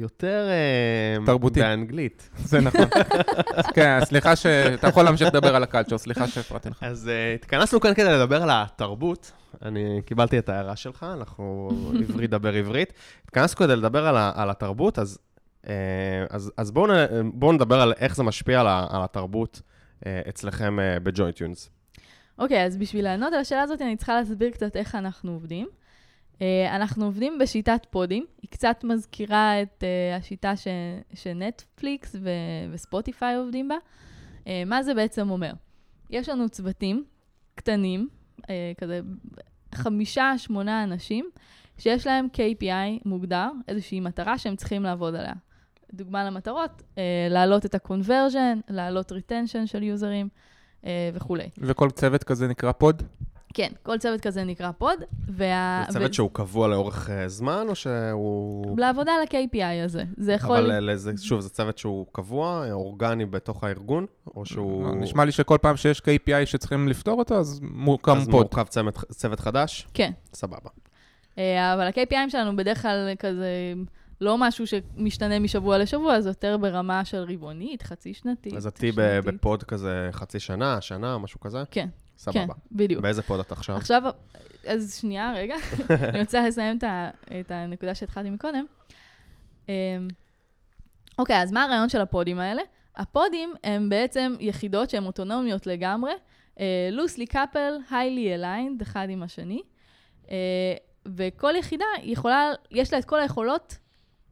[0.00, 0.46] יותר...
[0.48, 1.60] אה, תרבותי.
[1.60, 2.30] באנגלית.
[2.36, 2.84] זה נכון.
[3.74, 6.82] כן, סליחה שאתה יכול להמשיך לדבר על ה culture, סליחה שהפרעתי לך.
[6.82, 9.32] אז uh, התכנסנו כאן כדי לדבר על התרבות.
[9.62, 11.70] אני קיבלתי את ההערה שלך, אנחנו
[12.08, 12.92] עברית דבר עברית.
[13.24, 15.18] התכנסנו כדי לדבר על, ה- על התרבות, אז,
[15.64, 15.68] uh,
[16.30, 19.62] אז, אז בואו נ- בואו נדבר על איך זה משפיע על, ה- על התרבות
[20.28, 21.70] אצלכם uh, ב JoyTunes.
[22.38, 25.68] אוקיי, אז בשביל לענות על השאלה הזאת, אני צריכה להסביר קצת איך אנחנו עובדים.
[26.38, 30.66] Uh, אנחנו עובדים בשיטת pod-ים, היא קצת מזכירה את uh, השיטה ש,
[31.14, 32.30] שנטפליקס ו,
[32.70, 33.74] ו Spotify עובדים בה.
[34.44, 35.52] Uh, מה זה בעצם אומר?
[36.10, 37.04] יש לנו צוותים
[37.54, 38.08] קטנים,
[38.78, 39.00] כזה
[39.74, 41.30] חמישה, שמונה אנשים,
[41.78, 45.32] שיש להם KPI מוגדר, איזושהי מטרה שהם צריכים לעבוד עליה.
[45.92, 46.82] דוגמה למטרות,
[47.30, 50.28] להעלות את ה-conversion, להעלות retention של users
[51.14, 51.48] וכולי.
[51.58, 53.02] וכל צוות כזה נקרא pod?
[53.54, 55.84] כן, כל צוות כזה נקרא pod, וה...
[55.88, 58.80] זה צוות שהוא קבוע לאורך uh, זמן, או שהוא...
[58.80, 60.04] לעבודה על ה-KPI הזה.
[60.16, 60.56] זה יכול...
[60.56, 64.06] אבל אה, לזה, שוב, זה צוות שהוא קבוע, אה, אורגני בתוך הארגון,
[64.36, 64.84] או שהוא...
[64.84, 68.34] לא, נשמע לי שכל פעם שיש KPI שצריכים לפתור אותו, אז מוקם איזה פוד.
[68.34, 69.88] מורכב צוות, צוות חדש?
[69.94, 70.10] כן.
[70.34, 70.70] סבבה.
[71.38, 73.74] אה, אבל ה-KPI שלנו בדרך כלל כזה
[74.20, 78.54] לא משהו שמשתנה משבוע לשבוע, זה יותר ברמה של רבעונית, חצי שנתית.
[78.54, 78.92] אז את תהיי.
[79.24, 81.62] בפוד כזה חצי שנה, שנה, משהו כזה?
[81.70, 82.54] כן, סבבה.
[82.54, 83.02] כן, בדיוק.
[83.02, 83.76] באיזה פוד את עכשיו?
[83.76, 84.02] עכשיו,
[84.66, 85.54] אז שנייה, רגע,
[86.08, 86.78] אני רוצה לסיים
[87.40, 88.64] את, הנקודה שהתחלתי מקודם.
[89.68, 89.72] אמ,
[91.18, 92.62] אוקיי, אז מה הרעיון של ה podים האלה?
[92.96, 96.12] הפודים הם בעצם יחידות שהן אוטונומיות לגמרי,
[96.92, 99.62] loosely coupled, highly aligned, אחד עם השני,
[100.30, 100.36] אה,
[101.06, 103.78] וכל יחידה יכולה, יש לה את כל היכולות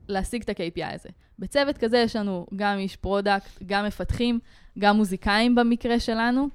[0.08, 1.08] להשיג את ה-KPI הזה.
[1.38, 4.38] בצוות כזה יש לנו גם איש product, גם מפתחים,
[4.78, 6.48] גם מוזיקאים במקרה שלנו,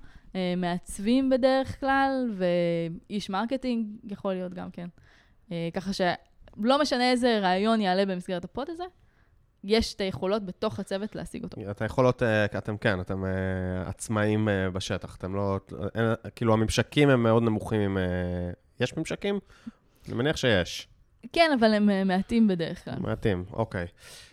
[0.57, 4.87] מעצבים בדרך כלל, ואיש marketing יכול להיות גם כן.
[5.51, 8.83] אה, ככה שלא משנה איזה רעיון יעלה במסגרת ה pod הזה,
[9.63, 11.61] יש את היכולות בתוך הצוות להשיג אותו.
[11.71, 13.29] אתה יכולות, אה, אתם כן, אתם אה,
[13.85, 15.59] עצמאים אה, בשטח, אתם לא,
[15.95, 17.97] אין- כאילו הממשקים הם מאוד נמוכים עם...
[17.97, 18.03] אה,
[18.79, 19.39] יש ממשקים?
[20.07, 20.87] אני מניח שיש.
[21.33, 22.95] כן, אבל הם אה, מעטים בדרך כלל.
[22.99, 23.87] מעטים, אוקיי.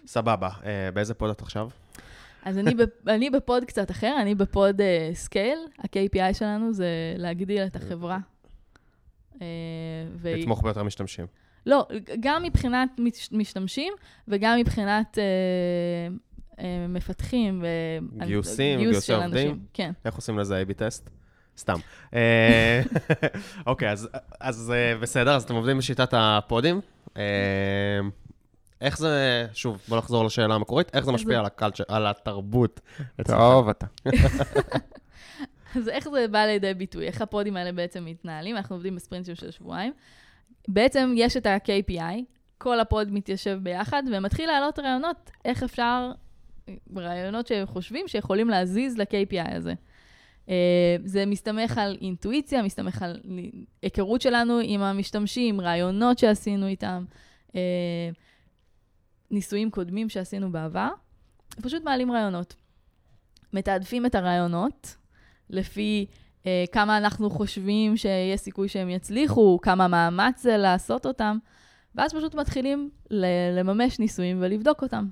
[0.06, 0.48] סבבה.
[0.64, 1.68] אה, באיזה פוד את עכשיו?
[2.48, 3.08] אז אני, בפ...
[3.14, 4.84] אני ב pod קצת אחר, אני ב pod uh,
[5.14, 8.18] scale, ה-KPI שלנו זה להגדיל את החברה.
[9.34, 9.38] Uh,
[10.16, 10.34] ו...
[10.36, 11.26] לתמוך ביותר משתמשים.
[11.66, 11.86] לא,
[12.20, 13.92] גם מבחינת מש- משתמשים
[14.28, 17.62] וגם מבחינת uh, uh, מפתחים.
[17.62, 17.66] ו...
[18.26, 19.60] גיוסים, גיוס גיוסי עובדים?
[19.72, 19.92] כן.
[20.04, 21.10] איך עושים לזה A-B test?
[21.58, 21.78] סתם.
[22.14, 22.82] אה,
[23.66, 24.08] אוקיי, אז,
[24.40, 26.80] אז אה, בסדר, אז אתם עובדים בשיטת הפודים.
[28.80, 32.80] איך זה, שוב, בוא נחזור לשאלה המקורית, איך זה משפיע על ה culture, על התרבות?
[33.26, 33.86] טוב, אתה.
[35.76, 37.06] אז איך זה בא לידי ביטוי?
[37.06, 38.56] איך הפודים האלה בעצם מתנהלים?
[38.56, 39.92] אנחנו עובדים בספרינטים של שבועיים.
[40.68, 42.22] בעצם יש את ה-KPI,
[42.58, 46.12] כל ה pod מתיישב ביחד, ומתחיל לעלות רעיונות איך אפשר,
[46.96, 49.74] רעיונות שחושבים שיכולים להזיז ל-KPI הזה.
[50.48, 53.20] אה, זה מסתמך על אינטואיציה, מסתמך על
[53.82, 57.04] היכרות שלנו עם המשתמשים, רעיונות שעשינו איתם,
[57.56, 57.60] אה,
[59.30, 60.88] ניסויים קודמים שעשינו בעבר.
[61.62, 62.54] פשוט מעלים רעיונות.
[63.52, 64.96] מתעדפים את הרעיונות
[65.50, 66.06] לפי
[66.46, 71.38] אה, כמה אנחנו חושבים שיש סיכוי שהם יצליחו, כמה מאמץ זה לעשות אותם,
[71.94, 75.08] ואז פשוט מתחילים ל- לממש ניסויים ולבדוק אותם.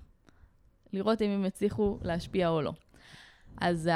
[0.93, 2.73] לראות אם הם יצליחו להשפיע או לא.
[3.61, 3.91] אז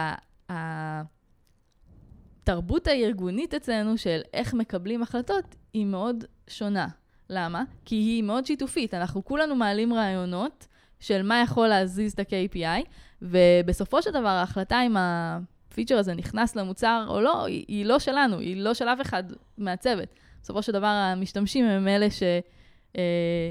[2.43, 6.89] התרבות הארגונית אצלנו של איך מקבלים החלטות היא מאוד שונה.
[7.31, 7.63] למה?
[7.85, 8.95] כי היא מאוד שיתופית.
[8.95, 10.67] אנחנו כולנו מעלים רעיונות
[11.01, 12.85] של מה יכול להזיז את ה-KPI,
[13.23, 18.39] ובסופו של דבר ההחלטה אם הפיצ'ר הזה נכנס למוצר או לא, היא, היא לא שלנו,
[18.39, 19.25] היא לא של אף אחד
[19.59, 20.09] מהצוות.
[20.43, 22.07] בסופו של דבר המשתמשים הם אלה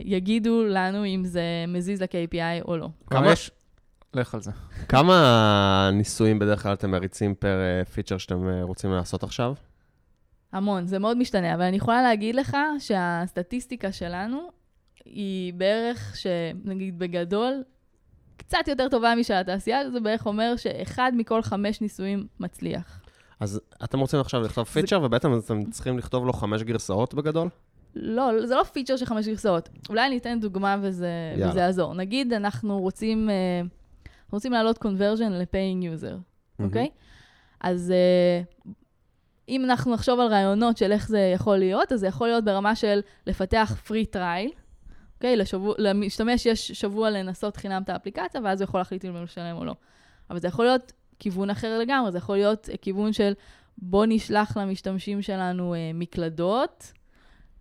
[0.06, 2.88] שיגידו לנו אם זה מזיז ל-KPI או לא.
[3.10, 3.52] כמה- כמה יש...
[4.14, 4.52] לך על זה.
[4.90, 9.54] כמה ניסויים בדרך כלל אתם מריצים per אה, feature שאתם אה, רוצים לעשות עכשיו?
[10.52, 14.50] המון, זה מאוד משתנה, אבל אני יכולה להגיד לך שהסטטיסטיקה שלנו
[15.06, 17.64] היא בערך, שנגיד בגדול,
[18.38, 23.02] קצת יותר טובה משל התעשייה, זה בערך אומר שאחד מכל חמש ניסויים מצליח.
[23.40, 27.50] אז אתם רוצים עכשיו לכתוב feature, ובעצם אתם צריכים לכתוב לו חמש גרסאות בגדול?
[27.96, 29.70] לא, זה לא feature של חמש גרסאות.
[29.90, 31.08] אולי אני אתן דוגמה וזה,
[31.38, 31.50] יאללה.
[31.50, 31.94] וזה יעזור.
[31.94, 33.62] נגיד, אנחנו רוצים, אה,
[34.32, 36.16] רוצים להעלות conversion ל-paying user,
[36.60, 36.90] אוקיי?
[37.62, 38.72] אז אה,
[39.50, 42.76] אם אנחנו נחשוב על רעיונות של איך זה יכול להיות, אז זה יכול להיות ברמה
[42.76, 44.56] של לפתח free trial,
[45.16, 45.36] אוקיי?
[45.38, 49.56] לשבוע, למשתמש יש שבוע לנסות חינם את האפליקציה, ואז הוא יכול להחליט אם הוא משלם
[49.58, 49.76] או לא.
[50.30, 53.34] אבל זה יכול להיות כיוון אחר לגמרי, זה יכול להיות אה, כיוון של
[53.78, 56.92] בוא נשלח למשתמשים שלנו אה, מקלדות,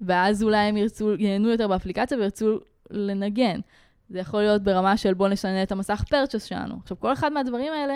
[0.00, 2.58] ואז אולי הם ירצו, ייהנו יותר באפליקציה וירצו
[2.90, 3.60] לנגן.
[4.08, 6.74] זה יכול להיות ברמה של בוא נשנה את המסך פרצ'ס שלנו.
[6.82, 7.94] עכשיו, כל אחד מהדברים האלה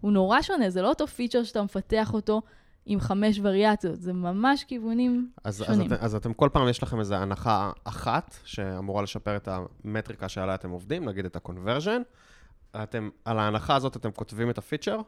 [0.00, 2.42] הוא נורא שונה, זה לא אותו פיצ'ר שאתה מפתח אותו
[2.86, 5.86] עם חמש וריאציות, זה ממש כיוונים אז, אז, שונים.
[5.86, 10.54] אתם, אז אתם כל פעם יש לכם איזו הנחה אחת שאמורה לשפר את המטריקה שעליה
[10.54, 12.02] אתם עובדים, נגיד את ה-conversion.
[12.82, 15.00] אתם, על ההנחה הזאת אתם כותבים את הפיצ'ר,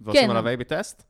[0.00, 0.36] ועושים כן.
[0.36, 1.02] עליו A-B טסט.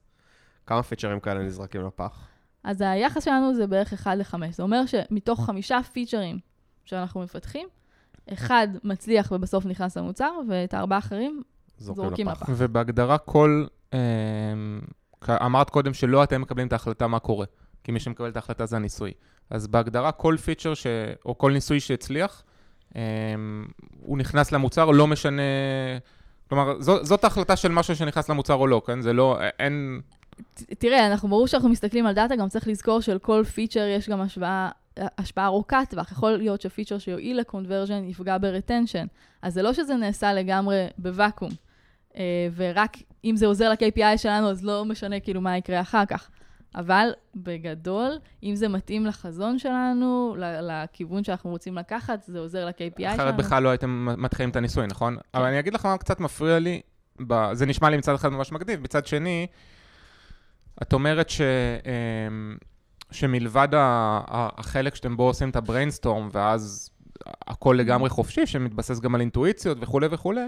[0.66, 2.28] כמה פיצ'רים כאלה נזרקים לפח?
[2.64, 4.34] אז היחס שלנו זה בערך 1 ל-5.
[4.50, 6.38] זה אומר שמתוך חמישה פיצ'רים
[6.84, 7.68] שאנחנו מפתחים,
[8.32, 11.42] אחד מצליח ובסוף נכנס למוצר, ואת הארבעה האחרים,
[11.78, 12.42] זורקים זורקים לפח.
[12.42, 12.52] לפח.
[12.56, 13.66] ובהגדרה כל...
[13.94, 13.98] אה,
[15.30, 17.46] אמרת קודם שלא אתם מקבלים את ההחלטה מה קורה,
[17.84, 19.12] כי מי שמקבל את ההחלטה זה הניסוי.
[19.50, 20.86] אז בהגדרה כל פיצ'ר ש...
[21.26, 22.42] או כל ניסוי שהצליח,
[22.96, 23.02] אה,
[24.00, 25.42] הוא נכנס למוצר, לא משנה...
[26.48, 29.00] כלומר, זו, זאת ההחלטה של משהו שנכנס למוצר או לא, כן?
[29.00, 29.38] זה לא...
[29.58, 30.00] אין...
[30.78, 34.70] תראה, אנחנו ברור שאנחנו מסתכלים על דאטה, גם צריך לזכור שלכל feature יש גם השוואה,
[34.96, 36.12] השפעה ארוכת טווח.
[36.12, 39.06] יכול להיות ש feature שיועיל ל conversion יפגע ב retention.
[39.42, 41.50] אז זה לא שזה נעשה לגמרי בוואקום.
[42.16, 46.30] אה, ורק אם זה עוזר ל-KPI שלנו, אז לא משנה כאילו מה יקרה אחר כך.
[46.74, 53.14] אבל בגדול, אם זה מתאים לחזון שלנו, לכיוון שאנחנו רוצים לקחת, זה עוזר ל-KPI שלנו.
[53.14, 55.16] אחרת בכלל לא הייתם מתחילים את הניסוי, נכון?
[55.34, 56.80] אבל אני אגיד לך מה קצת מפריע לי,
[57.26, 57.52] ב...
[57.52, 59.46] זה נשמע לי מצד אחד ממש מגניב, מצד שני,
[60.82, 61.40] את אומרת ש...
[61.40, 62.56] אמ,
[63.10, 66.90] שמלבד החלק שאתם בו עושים את ה brainstorm, ואז
[67.46, 70.46] הכל לגמרי חופשי, שמתבסס גם על אינטואיציות וכולי וכולי,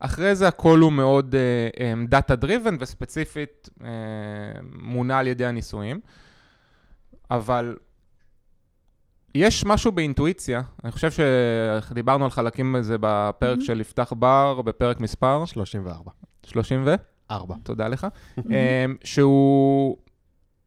[0.00, 1.34] אחרי זה הכל הוא מאוד
[2.08, 3.88] data driven וספציפית אה,
[4.72, 6.00] מונע על ידי הניסויים.
[7.30, 7.76] אבל
[9.34, 11.10] יש משהו באינטואיציה, אני חושב
[11.90, 13.64] שדיברנו על חלקים בזה בפרק Mhm.
[13.64, 16.10] של יפתח בר, בפרק מספר 34.
[16.46, 16.94] 30 ו...
[17.30, 17.54] 4.
[17.62, 18.06] תודה לך,
[18.38, 18.44] אמ,
[19.04, 19.96] שהוא...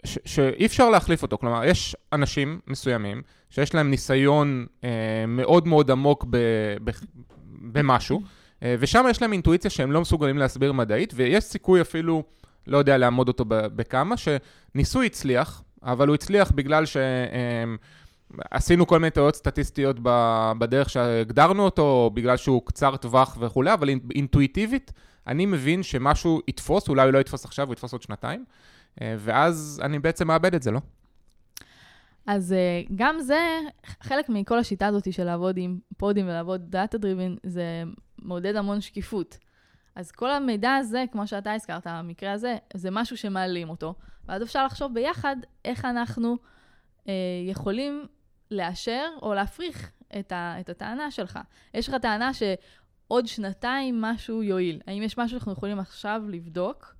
[0.05, 1.37] ש- שאי אפשר להחליף אותו.
[1.37, 4.89] כלומר, יש אנשים מסוימים שיש להם ניסיון אה,
[5.27, 6.37] מאוד מאוד עמוק ב,
[6.83, 6.91] ב,
[7.71, 8.25] במשהו, אה,
[8.79, 12.23] ושם יש להם אינטואיציה שהם לא מסוגלים להסביר מדעית, ויש סיכוי אפילו,
[12.67, 16.97] לא יודע, לעמוד אותו בכמה, שניסוי הצליח, אבל הוא הצליח בגלל ש...
[16.97, 17.63] אה,
[18.87, 19.95] כל מיני טעויות סטטיסטיות
[20.57, 24.91] בדרך שהגדרנו אותו, או בגלל שהוא קצר טווח וכולי, אבל אינ- אינטואיטיבית,
[25.27, 28.45] אני מבין שמשהו יתפוס, אולי הוא לא יתפוס עכשיו, הוא יתפוס עוד שנתיים,
[29.01, 30.79] אה, ואז אני בעצם מאבד את זה, לא?
[32.27, 33.59] אז אה, גם זה,
[34.01, 37.83] חלק מכל השיטה הזאת של לעבוד עם פודים ולעבוד data driven, זה
[38.23, 39.37] מעודד המון שקיפות.
[39.95, 43.95] אז כל המידע הזה, כמו שאתה הזכרת, המקרה הזה, זה משהו שמעלים אותו,
[44.27, 46.37] ואז אפשר לחשוב ביחד איך אנחנו
[47.07, 47.13] אה,
[47.47, 48.07] יכולים
[48.51, 51.39] לאשר או להפריך את, ה, את הטענה שלך.
[51.73, 54.81] יש לך טענה שעוד שנתיים משהו יועיל.
[54.87, 56.95] האם יש משהו שאנחנו יכולים עכשיו לבדוק,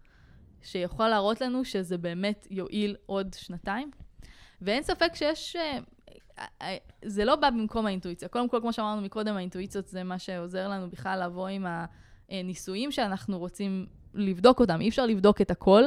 [0.62, 3.92] שיכול להראות לנו שזה באמת יועיל עוד שנתיים?
[4.62, 5.56] ואין ספק שיש...
[6.39, 8.28] אה, אה, זה לא בא במקום האינטואיציה.
[8.28, 11.65] קודם כל, כמו שאמרנו מקודם, האינטואיציות זה מה שעוזר לנו בכלל לבוא עם
[12.30, 14.82] הניסויים שאנחנו רוצים לבדוק אותם.
[14.82, 15.84] אי אפשר לבדוק את הכל,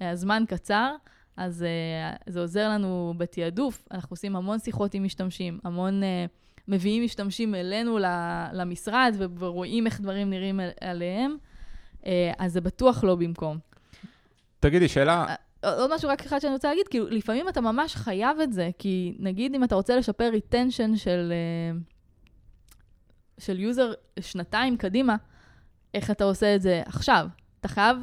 [0.00, 0.94] הזמן קצר,
[1.36, 1.64] אז
[2.26, 3.88] זה עוזר לנו בתעדוף.
[3.90, 6.02] אנחנו עושים המון שיחות עם משתמשים, המון...
[6.68, 7.98] מביאים משתמשים אלינו
[8.52, 11.36] למשרד ורואים איך דברים נראים עליהם,
[12.38, 13.58] אז זה בטוח לא במקום.
[14.60, 15.34] תגידי, שאלה...
[15.62, 19.16] עוד משהו רק אחד שאני רוצה להגיד, כאילו, לפעמים אתה ממש חייב את זה, כי
[19.18, 21.78] נגיד אם אתה רוצה לשפר retention של, אה,
[23.38, 25.16] של user שנתיים קדימה,
[25.94, 27.26] איך אתה עושה את זה עכשיו?
[27.60, 27.96] אתה חייב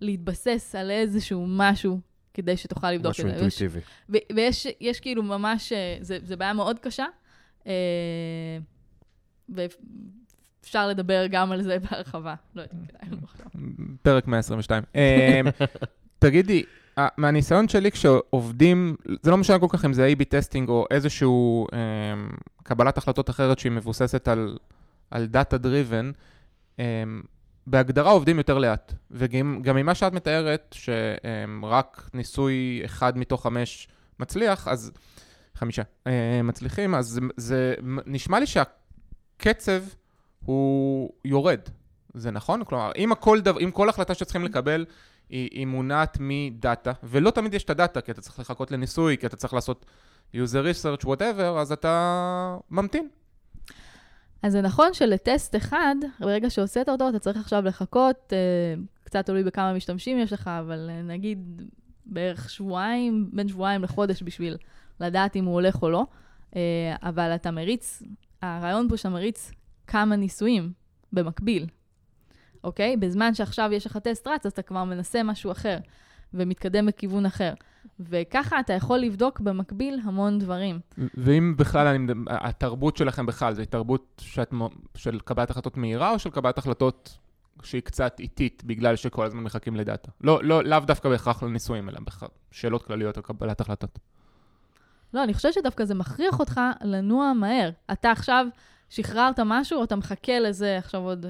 [0.00, 2.00] להתבסס על איזשהו משהו
[2.34, 3.24] כדי שתוכל לבדוק את זה.
[3.24, 3.80] משהו אינטואיטיבי.
[4.34, 7.06] ויש יש כאילו ממש, אה, זה, זה בעיה מאוד קשה,
[7.66, 7.72] אה,
[9.48, 12.34] ואפשר לדבר גם על זה בהרחבה.
[12.54, 13.46] לא יודעת, כדאי לנו עכשיו.
[14.02, 14.82] פרק 122.
[16.18, 16.64] תגידי,
[17.16, 21.78] מהניסיון שלי כשעובדים, זה לא משנה כל כך אם זה A-B testing או איזשהו אה,
[22.62, 24.58] קבלת החלטות אחרת שהיא מבוססת על,
[25.10, 26.14] על Data Driven,
[26.80, 27.04] אה,
[27.66, 28.92] בהגדרה עובדים יותר לאט.
[29.10, 33.88] וגם ממה שאת מתארת, שרק ניסוי אחד מתוך חמש
[34.20, 34.92] מצליח, אז
[35.54, 37.74] חמישה אה, מצליחים, אז זה, זה
[38.06, 39.82] נשמע לי שהקצב
[40.44, 41.60] הוא יורד.
[42.14, 42.64] זה נכון?
[42.64, 44.84] כלומר, אם, הכל דו, אם כל החלטה שצריכים לקבל
[45.28, 49.26] היא, היא מונעת מדאטה, ולא תמיד יש את הדאטה, כי אתה צריך לחכות לניסוי, כי
[49.26, 49.86] אתה צריך לעשות
[50.34, 53.08] user research, whatever, אז אתה ממתין.
[54.42, 59.44] אז זה נכון שלטסט אחד, ברגע שהוצאת אותו, אתה צריך עכשיו לחכות, אה, קצת תלוי
[59.44, 61.62] בכמה משתמשים יש לך, אבל אה, נגיד
[62.06, 64.56] בערך שבועיים, בין שבועיים לחודש בשביל
[65.00, 66.06] לדעת אם הוא הולך או לא.
[66.56, 68.02] אה, אבל אתה מריץ,
[68.42, 69.50] הרעיון פה שאתה מריץ
[69.86, 70.72] כמה ניסויים
[71.12, 71.66] במקביל.
[72.66, 72.96] אוקיי?
[72.96, 75.78] בזמן שעכשיו יש לך טסט רץ, אז אתה כבר מנסה משהו אחר,
[76.34, 77.52] ומתקדם בכיוון אחר.
[78.00, 80.80] וככה אתה יכול לבדוק במקביל המון דברים.
[81.14, 84.52] ואם בכלל, אני, התרבות שלכם בכלל, זו תרבות שאת,
[84.94, 87.18] של קבלת החלטות מהירה, או של קבלת החלטות
[87.62, 90.10] שהיא קצת איטית, בגלל שכל הזמן מחכים לדאטה?
[90.20, 93.98] לא, לא, לאו דווקא בהכרח לניסויים, אלא בכלל שאלות כלליות על קבלת החלטות.
[95.14, 97.70] לא, אני חושבת שדווקא זה מכריח אותך לנוע מהר.
[97.92, 98.46] אתה עכשיו
[98.90, 101.26] שחררת משהו, או אתה מחכה לזה עכשיו עוד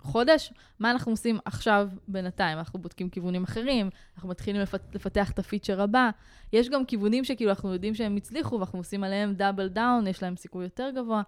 [0.00, 2.58] חודש, מה אנחנו עושים עכשיו בינתיים?
[2.58, 6.10] אנחנו בודקים כיוונים אחרים, אנחנו מתחילים לפת, לפתח את ה feature הבא.
[6.52, 10.36] יש גם כיוונים שכאילו אנחנו יודעים שהם הצליחו, ואנחנו עושים עליהם double down, יש להם
[10.36, 11.22] סיכוי יותר גבוה.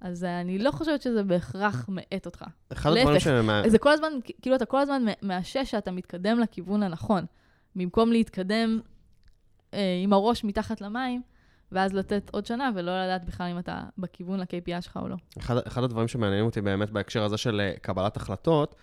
[0.00, 2.44] אז אני לא חושבת שזה בהכרח מאט אותך.
[2.72, 3.28] אחד הדברים ש...
[3.66, 7.24] זה כל הזמן, כאילו אתה כל הזמן מאשש שאתה מתקדם לכיוון הנכון.
[7.76, 8.80] במקום להתקדם
[9.74, 11.22] אה, עם הראש מתחת למים,
[11.72, 15.16] ואז לתת עוד שנה, ולא לדעת בכלל אם אתה בכיוון ל-KPI שלך או לא.
[15.38, 18.74] אחד, אחד הדברים שמעניינים אותי באמת בהקשר הזה של אה, קבלת החלטות,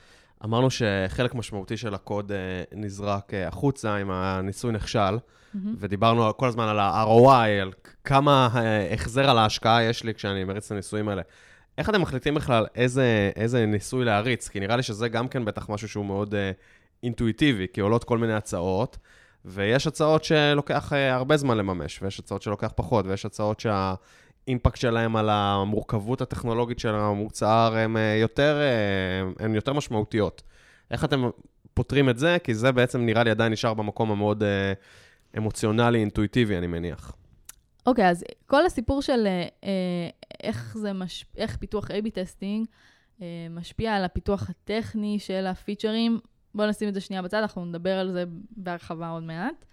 [0.45, 2.37] אמרנו שחלק משמעותי של הקוד אה,
[2.71, 5.57] נזרק אה, החוצה אם הניסוי נכשל, mm-hmm.
[5.77, 7.71] ודיברנו כל הזמן על ה-ROI, על
[8.03, 8.49] כמה
[8.93, 11.21] החזר על ההשקעה יש לי כשאני מריץ את הניסויים האלה.
[11.77, 14.47] איך אתם מחליטים בכלל איזה, איזה ניסוי להריץ?
[14.47, 16.35] כי נראה לי שזה גם כן בטח משהו שהוא מאוד
[17.03, 18.97] אינטואיטיבי, כי עולות כל מיני הצעות.
[19.47, 25.15] ויש הצעות שלוקח אה, הרבה זמן לממש, ויש הצעות שלוקח פחות, ויש הצעות שהאימפקט שלהם
[25.15, 28.59] על המורכבות הטכנולוגית של המוצר הן אה, יותר,
[29.41, 30.43] אה, יותר משמעותיות.
[30.91, 31.29] איך אתם
[31.73, 32.37] פותרים את זה?
[32.43, 34.43] כי זה בעצם נראה לי עדיין נשאר במקום המאוד
[35.37, 37.15] אמוציונלי, אינטואיטיבי, אני מניח.
[37.87, 39.27] אוקיי, okay, אז כל הסיפור של
[39.63, 40.09] אה,
[40.43, 41.25] איך, מש...
[41.37, 42.65] איך פיתוח A-B testing
[43.21, 46.19] אה, משפיע על הפיתוח הטכני של ה featureים,
[46.57, 49.65] בואו נשים את זה שנייה בצד, אנחנו נדבר על זה בהרחבה עוד מעט.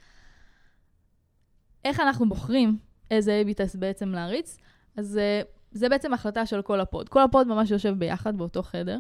[1.85, 2.79] איך אנחנו בוחרים
[3.11, 4.57] איזה A-B test בעצם להריץ?
[4.97, 7.09] אז uh, זה בעצם החלטה של כל ה pod.
[7.09, 8.99] כל ה pod ממש יושב ביחד באותו חדר.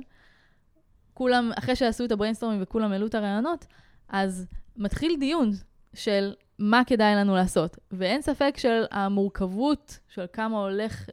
[1.15, 3.67] כולם, אחרי שעשו את ה brainstormים וכולם העלו את הרעיונות,
[4.09, 5.51] אז מתחיל דיון
[5.95, 7.79] של מה כדאי לנו לעשות.
[7.91, 11.09] ואין ספק של המורכבות של כמה הולך,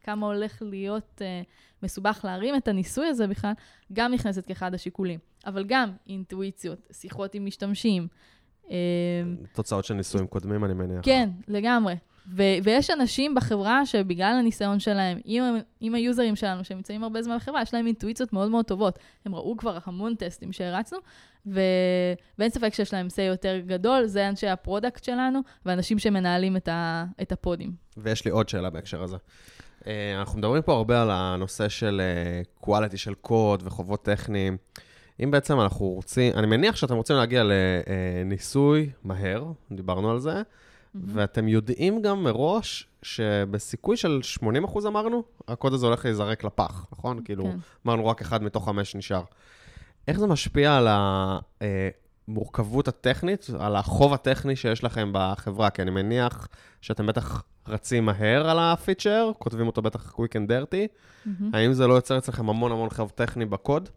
[0.00, 3.52] כמה הולך להיות uh, מסובך להרים את הניסוי הזה בכלל,
[3.92, 5.18] גם נכנסת כאחד השיקולים.
[5.46, 8.08] אבל גם אינטואיציות, שיחות עם משתמשים.
[8.70, 8.76] אה,
[9.52, 11.00] תוצאות של ניסויים קודמים, אני מניח.
[11.02, 11.94] כן, לגמרי.
[12.28, 15.44] ו- ויש אנשים בחברה שבגלל הניסיון שלהם, עם,
[15.80, 18.98] עם היוזרים שלנו שנמצאים הרבה זמן בחברה, יש להם אינטואיציות מאוד מאוד טובות.
[19.24, 20.98] הם ראו כבר המון טסטים שהרצנו.
[21.46, 26.68] ואין ספק שיש להם say יותר גדול, זה אנשי ה product שלנו, ואנשים שמנהלים את,
[26.68, 27.04] ה...
[27.22, 27.72] את ה podים.
[27.96, 29.16] ויש לי עוד שאלה בהקשר הזה.
[29.86, 32.00] אה, אנחנו מדברים פה הרבה על הנושא של
[32.62, 34.56] quality אה, של קוד וחובות טכניים.
[35.22, 40.42] אם בעצם אנחנו רוצים, אני מניח שאתם רוצים להגיע לניסוי מהר, דיברנו על זה,
[40.94, 44.20] ואתם יודעים גם מראש שבסיכוי של
[44.66, 47.24] 80% אמרנו, הקוד הזה הולך להיזרק לפח, נכון?
[47.24, 47.56] כאילו, כן.
[47.86, 49.22] אמרנו רק אחד מתוך חמש נשאר.
[50.08, 50.88] איך זה משפיע על
[52.28, 55.70] המורכבות הטכנית, על החוב הטכני שיש לכם בחברה?
[55.70, 56.48] כי אני מניח
[56.80, 60.76] שאתם בטח רצים מהר על הפיצ'ר, כותבים אותו בטח quick and dirty.
[61.26, 61.54] מהמם.
[61.54, 63.88] האם זה לא יוצר אצלכם המון המון חוב טכני בקוד?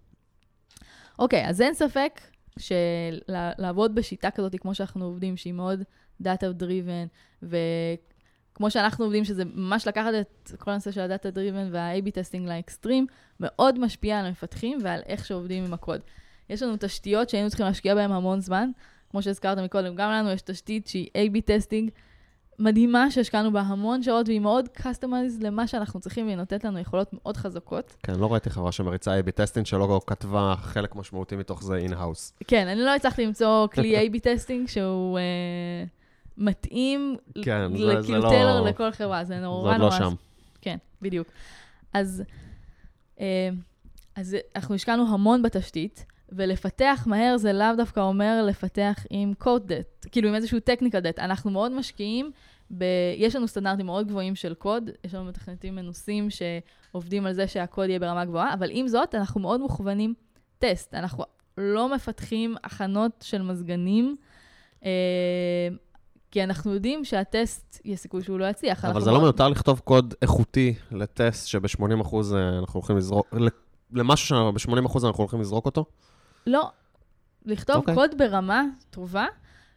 [1.20, 2.22] אוקיי, אז אין ספק
[2.60, 5.84] שלעבוד בשיטה כזאת, כמו שאנחנו עובדים, שהיא מאוד
[6.24, 7.08] Data Driven,
[7.44, 12.54] וכמו שאנחנו עובדים, שזה ממש לקחת את כל הנושא של ה-Data Driven וה-AB testing ל
[12.54, 13.08] extreme,
[13.40, 16.02] מאוד משפיע על המפתחים ועל איך שעובדים עם הקוד.
[16.50, 18.70] יש לנו תשתיות שהיינו צריכים להשקיע בהן המון זמן,
[19.10, 21.92] כמו שהזכרת מקודם, גם לנו יש תשתית שהיא AB testing
[22.60, 27.14] מדהימה, שהשקענו בה המון שעות, והיא מאוד customized למה שאנחנו צריכים, והיא נותנת לנו יכולות
[27.14, 27.96] מאוד חזקות.
[28.04, 32.34] כן, לא ראיתי חברה שמריצה A-B testing שלא כתבה חלק משמעותי מתוך זה in-house.
[32.48, 35.24] כן, אני לא הצלחתי למצוא כלי A-B testing שהוא אה,
[36.38, 39.98] מתאים, כן, זה- זה לא- tailor לכל חברה, זה זה נורא עוד לא נורא...
[40.00, 40.14] שם.
[40.62, 41.28] כן, בדיוק.
[41.94, 42.24] אז,
[43.20, 43.50] אה,
[44.16, 50.10] אז אנחנו השקענו המון בתשתית, ולפתח מהר זה לאו דווקא אומר לפתח עם code debt,
[50.12, 51.20] כאילו עם איזשהו technical debt.
[51.22, 52.32] אנחנו מאוד משקיעים,
[52.78, 52.84] ב...
[53.18, 57.90] יש לנו סטנדרטים מאוד גבוהים של קוד, יש לנו מתכנתים מנוסים שעובדים על זה שהקוד
[57.90, 60.14] יהיה ברמה גבוהה, אבל עם זאת, אנחנו מאוד מוכוונים
[60.60, 60.94] טסט.
[60.94, 61.24] אנחנו
[61.58, 64.16] לא מפתחים הכנות של מזגנים,
[64.86, 64.90] אה,
[66.32, 68.86] כי אנחנו יודעים שהטסט, יש סיכוי שהוא לא יצליח.
[68.86, 71.82] אבל זה לא מאוד- מיותר לכתוב קוד איכותי לטסט שב-80%
[72.60, 73.34] אנחנו הולכים לזרוק,
[73.94, 74.28] למשהו
[74.58, 75.86] שב-80% אנחנו הולכים לזרוק אותו?
[76.48, 76.70] לא.
[77.46, 77.94] לכתוב אוקיי.
[77.94, 77.98] okay.
[77.98, 79.26] קוד ברמה טובה,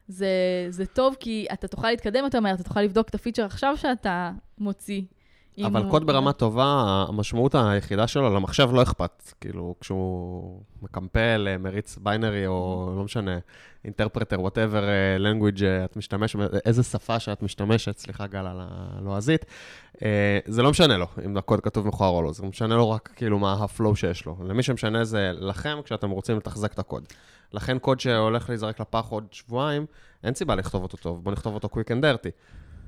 [0.09, 3.77] זה, זה טוב כי אתה תוכל להתקדם יותר מהר, אתה תוכל לבדוק את הפיצ'ר עכשיו
[3.77, 5.03] שאתה מוציא.
[5.67, 9.33] אבל קוד ברמה טובה, המשמעות היחידה שלו, למחשב לא אכפת.
[9.41, 13.39] כאילו, כשהוא מקמפל, אה, מריץ binary, או לא משנה,
[13.85, 14.85] interpreter, whatever,
[15.19, 19.45] language אה, את משתמשת, איזה שפה שאת משתמשת, סליחה גל על הלועזית,
[20.03, 23.13] אה, זה לא משנה לו אם הקוד כתוב מכוער או לא, זה משנה לו רק
[23.17, 24.37] כאילו מה ה flow שיש לו.
[24.45, 27.05] למי שמשנה זה לכם כשאתם רוצים לתחזק את הקוד.
[27.53, 29.87] לכן קוד שהולך להיזרק לפח עוד שבועיים,
[30.25, 32.31] אין סיבה לכתוב אותו טוב, בוא נכתוב אותו quick and dirty.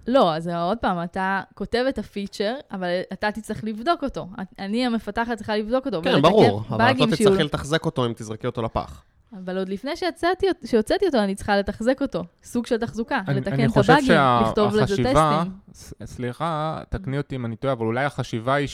[0.06, 4.28] לא, אז עוד פעם, אתה כותב את הפיצ'ר, אבל אתה תצטרך לבדוק אותו.
[4.58, 6.00] אני המפתחת צריכה לבדוק אותו.
[6.02, 9.02] כן, ברור, אבל את לא תצטרכי לתחזק אותו אם תזרקי אותו לפח.
[9.44, 12.24] אבל עוד לפני שיצאתי, שהוצאתי אותו, אני צריכה לתחזק אותו.
[12.42, 14.16] סוג של תחזוקה, אני, לתקן אני את חושב הבאגים,
[14.48, 15.52] לכתוב לזה טסטים.
[15.74, 18.68] ס- סליחה, תקני אותי אם אני טועה, אבל אולי החשיבה היא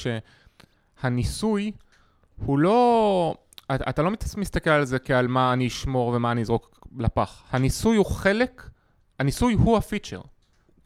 [1.00, 1.72] שהניסוי
[2.44, 3.35] הוא לא...
[3.74, 7.42] אתה, אתה לא מת- מסתכל על זה כעל מה אני אשמור ומה אני אזרוק לפח.
[7.50, 8.62] הניסוי הוא חלק,
[9.18, 10.20] הניסוי הוא הפיצ'ר.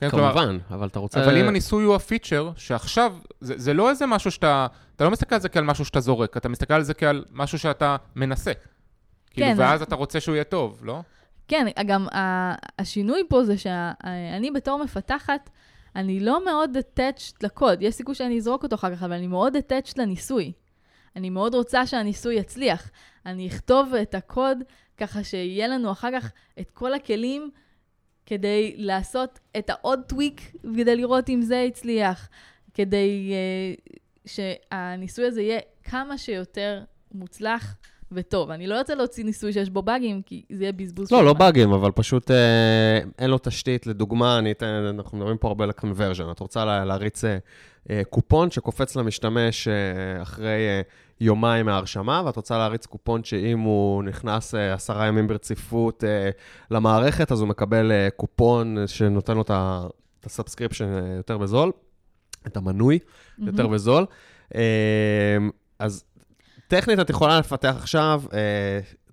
[0.00, 1.24] כן, כלומר, כמובן, אבל אתה רוצה...
[1.24, 4.66] אבל אם הניסוי הוא הפיצ'ר, שעכשיו, זה, זה לא איזה משהו שאתה,
[4.96, 7.58] אתה לא מסתכל על זה כעל משהו שאתה זורק, אתה מסתכל על זה כעל משהו
[7.58, 8.52] שאתה מנסה.
[9.30, 9.54] כאילו, כן.
[9.58, 11.00] ואז אתה רוצה שהוא יהיה טוב, לא?
[11.48, 15.50] כן, גם ה- השינוי פה זה שאני בתור מפתחת,
[15.96, 17.82] אני לא מאוד attached לקוד.
[17.82, 20.52] יש סיכוי שאני אזרוק אותו אחר כך, אבל אני מאוד attached לניסוי.
[21.16, 22.90] אני מאוד רוצה שהניסוי יצליח.
[23.26, 24.58] אני אכתוב את הקוד
[24.96, 27.50] ככה שיהיה לנו אחר כך את כל הכלים
[28.26, 32.28] כדי לעשות את העוד טוויק, כדי לראות אם זה הצליח,
[32.74, 33.96] כדי uh,
[34.26, 36.82] שהניסוי הזה יהיה כמה שיותר
[37.14, 37.76] מוצלח
[38.12, 38.50] וטוב.
[38.50, 41.32] אני לא רוצה להוציא ניסוי שיש בו באגים, כי זה יהיה בזבוז לא, לא.
[41.32, 43.86] באגים, אבל פשוט אה, אין לו תשתית.
[43.86, 46.32] לדוגמה, אני אתן, אנחנו מדברים פה הרבה על conversion.
[46.32, 47.38] את רוצה לה, להריץ אה,
[47.90, 50.80] אה, קופון שקופץ למשתמש אה, אחרי אה,
[51.20, 56.30] יומיים מההרשמה, ואת רוצה להריץ קופון שאם הוא נכנס אה, עשרה ימים ברציפות אה,
[56.70, 59.50] למערכת, אז הוא מקבל אה, קופון שנותן לו את
[60.24, 61.72] ה subscription יותר בזול,
[62.46, 62.98] את המנוי
[63.38, 63.74] יותר מהמם.
[63.74, 64.06] בזול.
[65.78, 66.04] אז
[66.68, 68.22] טכנית את יכולה לפתח עכשיו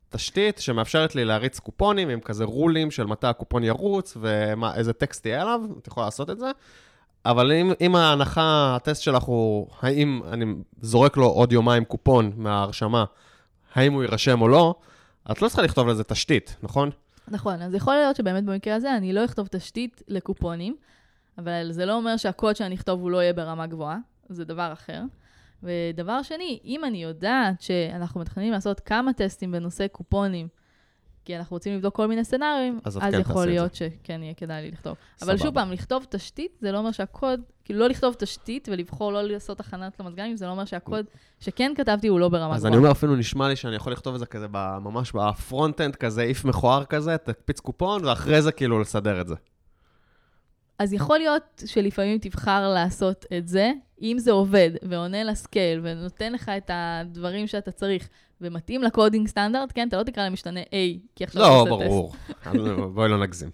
[0.09, 5.41] תשתית שמאפשרת לי להריץ קופונים עם כזה רולים של מתי הקופון ירוץ ואיזה טקסט יהיה
[5.41, 6.51] עליו, את יכולה לעשות את זה.
[7.25, 10.45] אבל אם, אם ההנחה, הטסט שלך הוא האם אני
[10.81, 13.05] זורק לו עוד יומיים קופון מההרשמה,
[13.73, 14.75] האם הוא יירשם או לא,
[15.31, 16.89] את לא צריכה לכתוב לזה תשתית, נכון?
[17.27, 20.75] נכון, אז יכול להיות שבאמת במקרה הזה אני לא אכתוב תשתית לקופונים,
[21.37, 23.97] אבל זה לא אומר שהקוד שאני אכתוב הוא לא יהיה ברמה גבוהה,
[24.29, 25.01] זה דבר אחר.
[25.63, 30.47] ודבר שני, אם אני יודעת שאנחנו מתכננים לעשות כמה טסטים בנושא קופונים,
[31.25, 34.61] כי אנחנו רוצים לבדוק כל מיני scenarioנים, אז אז, כן יכול להיות שכן יהיה כדאי
[34.61, 34.95] לי לכתוב.
[35.21, 35.37] אבל סבבה.
[35.37, 39.59] שוב פעם, לכתוב תשתית זה לא אומר שהקוד, כאילו לא לכתוב תשתית ולבחור לא לעשות
[39.59, 41.05] הכנת למזגנים, זה לא אומר שהקוד
[41.39, 42.57] שכן כתבתי הוא לא ברמה גבוהה.
[42.57, 44.47] אז אני אומר, אפילו נשמע לי שאני יכול לכתוב את זה כזה
[44.81, 49.35] ממש ב front-end, כזה if מכוער כזה, תקפיץ קופון, ואחרי זה כאילו לסדר את זה.
[50.79, 53.71] אז יכול להיות שלפעמים תבחר לעשות את זה,
[54.01, 58.09] אם זה עובד ועונה לסקייל ונותן לך את הדברים שאתה צריך
[58.41, 61.89] ומתאים לקודינג סטנדרט, כן, אתה לא תקרא למשתנה A, כי עכשיו לא, אתה עושה טסט.
[61.89, 62.13] ברור.
[62.93, 63.49] בואי לא נגזים.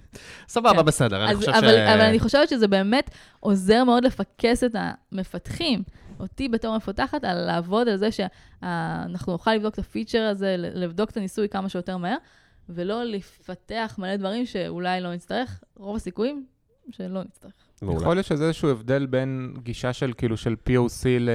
[0.48, 0.86] סבבה, כן.
[0.86, 1.56] בסדר, אני חושב ש...
[1.56, 4.76] אבל, אני חושבת שזה באמת עוזר מאוד לפקס את
[5.12, 5.84] המפתחים,
[6.20, 11.18] אותי בתור מפתחת, על לעבוד על זה שאנחנו נוכל לבדוק את הפיצ'ר הזה, לבדוק את
[11.18, 12.18] הניסוי כמה שיותר מהר,
[12.70, 16.46] ולא לפתח מלא דברים שאולי לא נצטרך, רוב הסיכואים
[16.90, 17.67] שלא נצטרך.
[17.82, 18.02] מעולה.
[18.02, 21.30] יכול להיות שזה איזשהו הבדל בין גישה של כאילו של POC ל...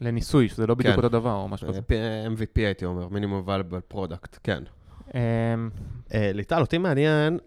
[0.00, 0.96] לניסוי, שזה לא בדיוק כן.
[0.96, 1.80] אותו דבר או משהו כזה.
[1.90, 4.62] אה, MVP הייתי אומר, מינימום valuable product, כן.
[5.14, 5.70] אמ,
[6.14, 7.38] אה, ליטל, אותי מעניין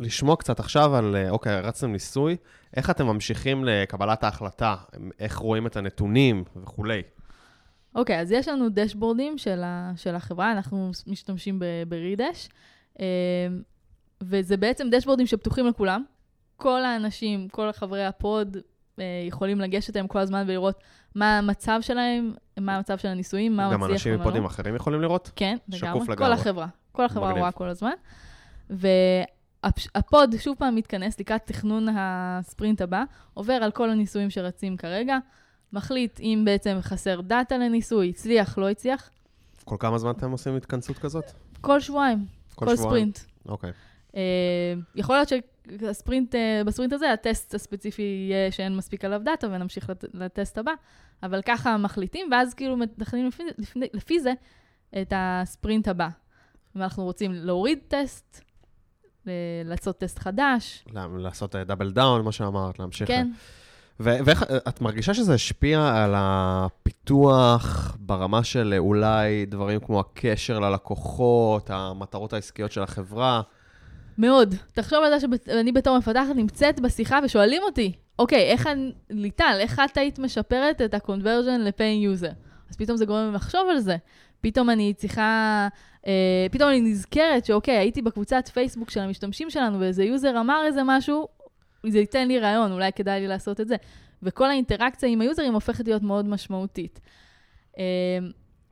[0.00, 2.36] לשמוע קצת עכשיו על, אה, אוקיי, רצתם ניסוי,
[2.76, 4.76] איך אתם ממשיכים לקבלת ההחלטה,
[5.18, 7.02] איך רואים את הנתונים וכולי.
[7.94, 12.48] אוקיי, אז יש לנו dashboardים של, ה, של החברה, אנחנו משתמשים ב- ברידש,
[13.00, 13.06] אה,
[14.22, 16.04] וזה בעצם dashboardים שפתוחים לכולם.
[16.60, 18.56] כל האנשים, כל חברי ה pod
[18.98, 20.82] אה, יכולים לגשת אליהם כל הזמן ולראות
[21.14, 24.28] מה המצב שלהם, מה המצב של הניסויים, מה גם מצליח אנשים ומה לא.
[24.30, 25.30] מ podים אחרים יכולים לראות?
[25.36, 26.16] כן, שקוף לגמרי.
[26.16, 26.32] כל.
[26.32, 26.66] החברה.
[26.92, 27.32] כל החברה.
[27.32, 27.90] רואה כל הזמן.
[28.70, 33.04] וה pod שוב פעם מתכנס לקראת תכנון הספרינט הבא,
[33.34, 35.18] עובר על כל הניסויים שרצים כרגע,
[35.72, 39.10] מחליט אם בעצם חסר data לניסוי, הצליח, לא הצליח,
[39.64, 41.24] כל כמה זמן אתם עושים התכנסות כזאת?
[41.60, 42.76] כל שבועיים, כל, שבועיים?
[42.76, 43.18] ספרינט.
[43.48, 43.70] אוקיי.
[43.70, 43.89] אה,
[44.94, 50.04] יכול להיות שהספרינט, אה, בספרינט הזה, הטסט הספציפי יהיה שאין מספיק עליו data ונמשיך לט,
[50.14, 50.72] לטסט הבא,
[51.22, 54.32] אבל ככה מחליטים, ואז כאילו מתכננים לפי, לפי, לפי זה
[55.02, 56.08] את הספרינט הבא.
[56.76, 58.40] אם אנחנו רוצים להוריד טסט,
[59.26, 59.30] ל-
[59.64, 60.84] לעשות טסט חדש,
[61.18, 63.08] לעשות double down, מה שאמרת, להמשיך.
[63.08, 63.30] כן.
[64.00, 72.32] ואיך, את מרגישה שזה השפיע על הפיתוח ברמה של אולי דברים כמו הקשר ללקוחות, המטרות
[72.32, 73.42] העסקיות של החברה?
[74.20, 74.54] מאוד.
[74.72, 79.80] תחשוב על זה שאני בתור מפתחת נמצאת בשיחה ושואלים אותי, אוקיי, איך אני, ליטל, איך
[79.92, 82.34] את היית משפרת את ה-conversion ל-paying user?
[82.70, 83.96] אז פתאום זה גורם לי לחשוב על זה.
[84.40, 85.68] פתאום אני צריכה,
[86.06, 90.80] אה, פתאום אני נזכרת שאוקיי, הייתי בקבוצת פייסבוק של המשתמשים שלנו ואיזה user אמר איזה
[90.84, 91.28] משהו,
[91.86, 93.76] זה ייתן לי רעיון, אולי כדאי לי לעשות את זה.
[94.22, 97.00] וכל האינטראקציה עם ה userים הופכת להיות מאוד משמעותית.
[97.78, 97.84] אה,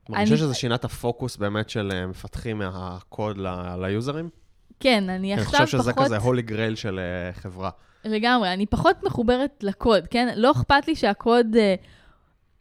[0.09, 4.29] מרגישה אני- שזה שינה את הפוקוס באמת של אה, מפתחים מהקוד ל- ל userים?
[4.79, 6.05] כן, אני אני עכשיו חושב שזה פחות...
[6.05, 7.69] כזה holy grail של אה, חברה.
[8.05, 10.33] לגמרי, אני פחות מחוברת לקוד, כן?
[10.35, 11.55] לא אכפת לי שהקוד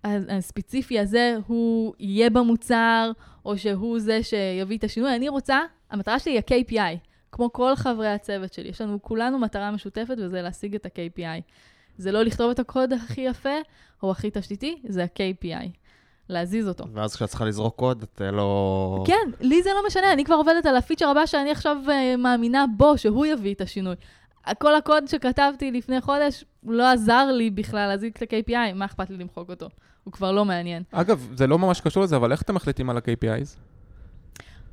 [0.05, 3.11] ה- הספציפי הזה הוא יהיה במוצר,
[3.45, 5.17] או שהוא זה שיביא את השינוי.
[5.17, 5.61] אני רוצה,
[5.91, 6.99] המטרה שלי היא ה-KPI,
[7.33, 8.69] כמו כל חברי הצוות שלי.
[8.69, 11.41] יש לנו כולנו מטרה משותפת, וזה להשיג את ה-KPI.
[11.99, 13.55] זה לא לכתוב את הקוד הכי יפה,
[14.03, 15.69] או הכי תשתיתי, זה ה-KPI.
[16.29, 16.85] להזיז אותו.
[16.93, 19.05] ואז כשאת צריכה לזרוק קוד, את אה, לא...
[19.07, 22.65] כן, לי זה לא משנה, אני כבר עובדת על הפיצ'ר הבא שאני עכשיו uh, מאמינה
[22.77, 23.95] בו, שהוא יביא את השינוי.
[24.59, 29.17] כל הקוד שכתבתי לפני חודש לא עזר לי בכלל להזיק את ה-KPI, מה אכפת לי
[29.17, 29.69] למחוק אותו?
[30.05, 30.83] הוא כבר לא מעניין.
[30.91, 33.59] אגב, זה לא ממש קשור לזה, אבל איך אתם מחליטים על ה-KPIs?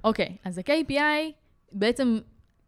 [0.04, 1.32] אוקיי, אז ה-KPI,
[1.72, 2.18] בעצם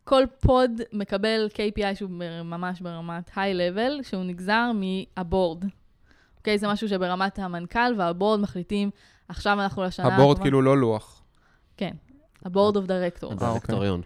[0.03, 2.09] כל pod מקבל KPI שהוא
[2.43, 5.65] ממש ברמת high-level, שהוא נגזר מה board.
[6.47, 8.89] אוקיי, זה משהו שברמת המנכ"ל וה board מחליטים,
[9.27, 11.23] עכשיו אנחנו לשנה ה board כאילו לא לוח.
[11.77, 11.91] כן,
[12.45, 13.41] ה board of directors.
[13.41, 13.53] אה, אוקיי.
[13.53, 14.01] דירקטוריון.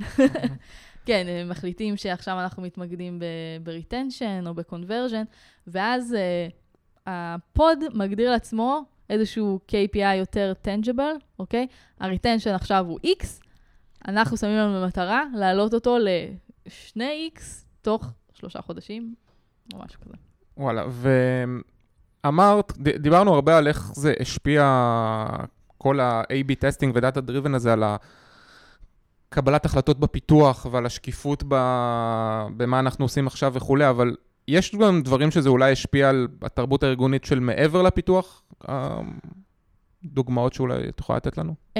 [1.06, 3.18] כן, הם מחליטים שעכשיו אנחנו מתמקדים
[3.62, 5.24] ב-retension או ב-conversion,
[5.66, 6.52] ואז uh,
[7.06, 11.66] ה pod מגדיר לעצמו איזשהו KPI יותר tangible, אוקיי?
[12.00, 13.26] ה-retention עכשיו הוא X,
[14.08, 17.40] אנחנו שמים לנו למטרה להעלות אותו ל-2X
[17.82, 19.14] תוך שלושה חודשים,
[19.74, 20.14] או משהו כזה.
[20.56, 20.84] וואלה,
[22.24, 24.64] ואמרת, ד- דיברנו הרבה על איך זה השפיע
[25.78, 27.84] כל ה- AB testing ו data driven הזה על
[29.28, 31.54] קבלת החלטות בפיתוח ועל השקיפות ב...
[32.56, 34.16] במה אנחנו עושים עכשיו וכולי, אבל
[34.48, 38.42] יש גם דברים שזה אולי השפיע על התרבות הארגונית של מעבר לפיתוח?
[38.68, 39.00] אה,
[40.04, 41.54] דוגמאות שאולי את יכולה לתת לנו?
[41.74, 41.78] Um,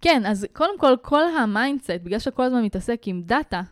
[0.00, 3.62] כן, אז קודם כל, כל ה mindset, בגלל שכל הזמן מתעסק עם דאטה,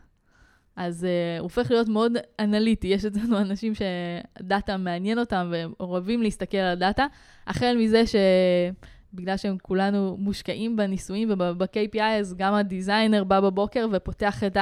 [0.76, 2.88] אז uh, הוא הופך להיות מאוד אנליטי.
[2.88, 7.06] יש אצלנו אנשים שדאטה מעניין אותם והם אוהבים להסתכל על הדאטה,
[7.46, 14.44] החל מזה שבגלל שהם כולנו מושקעים בניסויים וב-KPI, אז גם ה designer בא בבוקר ופותח
[14.44, 14.56] את,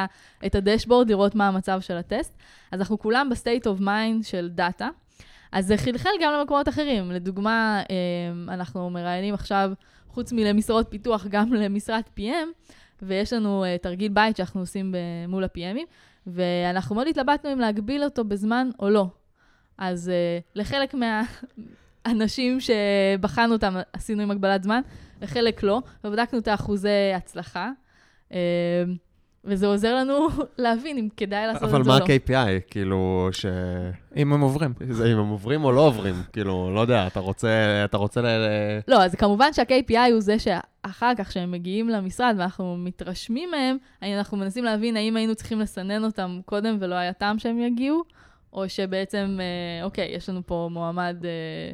[0.46, 2.36] את הדשבורד לראות מה המצב של הטסט.
[2.72, 4.88] אז אנחנו כולם ב-state of mind של דאטה.
[5.52, 7.10] אז זה חלחל גם למקומות אחרים.
[7.10, 9.70] לדוגמה, אה, אנחנו מראיינים עכשיו,
[10.08, 12.72] חוץ מלמשרות פיתוח, גם למשרת PM,
[13.02, 14.96] ויש לנו uh, תרגיל בית שאנחנו עושים ב-
[15.28, 15.86] מול ה-PMים,
[16.26, 19.06] ואנחנו מאוד התלבטנו אם להגביל אותו בזמן או לא.
[19.78, 20.94] אז uh, לחלק
[22.04, 24.80] מהאנשים שבחנו אותם עשינו עם הגבלת זמן,
[25.22, 27.70] לחלק לא, ובדקנו את האחוזי הצלחה.
[28.30, 28.34] Uh,
[29.44, 30.28] וזה עוזר לנו
[30.58, 32.04] להבין אם כדאי לעשות את זה אבל או מה לא.
[32.04, 32.60] ה-KPI?
[32.70, 33.46] כאילו, ש...
[34.16, 34.72] אם הם עוברים.
[34.90, 36.14] זה אם הם עוברים או לא עוברים?
[36.32, 37.48] כאילו, לא יודע, אתה רוצה,
[37.84, 38.26] אתה רוצה ל...
[38.26, 40.36] ל- לא, אז כמובן שה-KPI הוא זה
[40.90, 46.04] אחר כך, כשהם מגיעים למשרד ואנחנו מתרשמים מהם, אנחנו מנסים להבין האם היינו צריכים לסנן
[46.04, 48.02] אותם קודם ולא היה טעם שהם יגיעו,
[48.52, 51.72] או שבעצם, אה, אוקיי, יש לנו פה מועמד אה,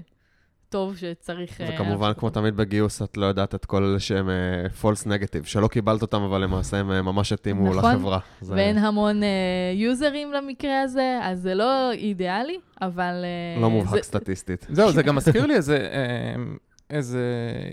[0.69, 1.61] טוב שצריך...
[1.61, 4.35] אה, וכמובן, כמו תמיד בגיוס, את לא יודעת את כל אלה שהם אה,
[4.83, 7.95] false negative, שלא קיבלת אותם, אבל למעשה הם אה, ממש התאימו נכון.
[7.95, 8.19] לחברה.
[8.41, 9.29] זה ואין המון אה,
[9.75, 13.25] יוזרים למקרה הזה, אז זה לא אידיאלי, אבל...
[13.57, 14.67] אה, לא מובהק זה- סטטיסטית.
[14.71, 16.43] זהו, זה גם מזכיר לי איזה, אה,
[16.91, 17.23] איזה,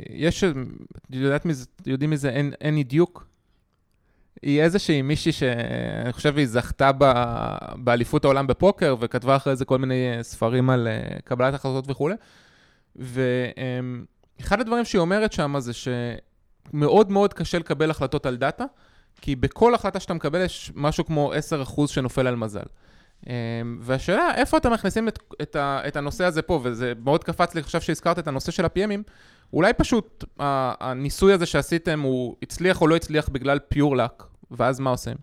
[0.09, 0.43] יש,
[1.09, 3.27] יודעת מי זה, יודעים מי זה אין- אני דיוק?
[4.41, 7.43] היא איזושהי מישהי שאני חושב היא זכתה ב-
[7.75, 12.15] באליפות העולם בפוקר, וכתבה אחרי זה כל מיני אה, ספרים על אה, קבלת החלטות וכולי.
[12.95, 18.65] ואחד הדברים שהיא אומרת שם זה שמאוד מאוד קשה לקבל החלטות על דאטה,
[19.21, 21.33] כי בכל החלטה שאתה מקבל יש משהו כמו
[21.65, 22.65] 10% שנופל על מזל.
[23.27, 23.33] אמ,
[23.81, 27.61] והשאלה, איפה אתם מכניסים את, את, ה, את הנושא הזה פה, וזה מאוד קפץ לי
[27.61, 29.11] עכשיו שהזכרת את הנושא של ה-PMים,
[29.53, 34.89] אולי פשוט הניסוי הזה שעשיתם הוא הצליח או לא הצליח בגלל פיור לק, ואז מה
[34.89, 35.15] עושים?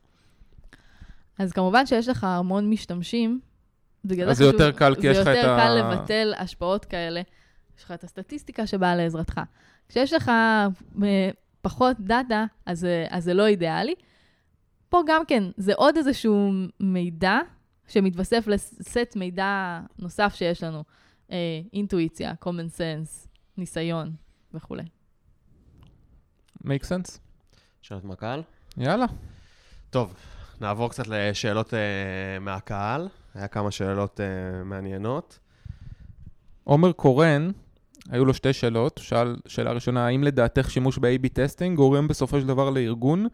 [1.38, 3.40] אז כמובן שיש לך המון משתמשים.
[4.04, 6.84] בגלל אז זה יותר קל, כי יש לך זה את יותר ה- קל לבטל השפעות
[6.84, 7.22] כאלה.
[7.78, 9.40] יש לך את הסטטיסטיקה שבאה לעזרתך.
[9.88, 10.28] כשיש לך
[11.02, 11.30] אה,
[11.62, 13.94] פחות דאטה, אז, זה- אז זה לא אידיאלי.
[14.88, 17.38] פה גם כן, זה עוד איזשהו מידע
[17.88, 20.84] שמתווסף לסט מידע נוסף שיש לנו.
[21.32, 24.12] אה, אינטואיציה, common sense, ניסיון
[24.54, 24.82] וכולי.
[26.64, 27.18] make sense?
[27.82, 28.42] שאלות מהקהל?
[28.76, 29.06] יאללה.
[29.90, 30.14] טוב,
[30.60, 33.08] נעבור קצת לשאלות אה, מהקהל.
[33.34, 35.38] היה כמה שאלות אה, מעניינות.
[36.64, 37.50] עומר קורן,
[38.10, 39.00] היו לו שתי שאלות.
[39.02, 43.26] שאל, שאלה ראשונה, האם לדעתך שימוש ב- AB testing גורם בסופו של דבר לארגון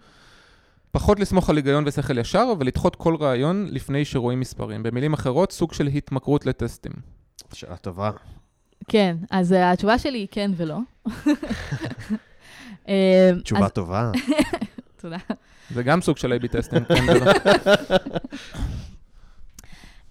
[0.95, 4.83] פחות לסמוך על היגיון ושכל ישר ולדחות כל רעיון לפני שרואים מספרים?
[4.83, 6.93] במילים אחרות, סוג של התמכרות לטסטים.
[7.53, 8.11] שאלה טובה.
[8.89, 10.79] כן, אז אה, התשובה שלי היא כן ולא.
[12.89, 14.11] אה, תשובה טובה.
[15.01, 15.17] תודה.
[15.71, 17.33] זה גם סוג של A-B testing, כן ולא.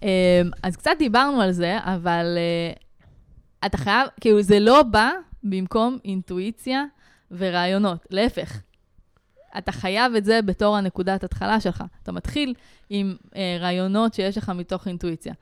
[0.02, 0.08] אמ,
[0.62, 5.10] אז קצת דיברנו על זה, אבל uh, אתה חייב, כאילו זה לא בא
[5.42, 6.84] במקום אינטואיציה
[7.30, 8.60] ורעיונות, להפך.
[9.58, 11.84] אתה חייב את זה בתור הנקודת התחלה שלך.
[12.02, 12.54] אתה מתחיל
[12.90, 15.34] עם uh, רעיונות שיש לך מתוך אינטואיציה.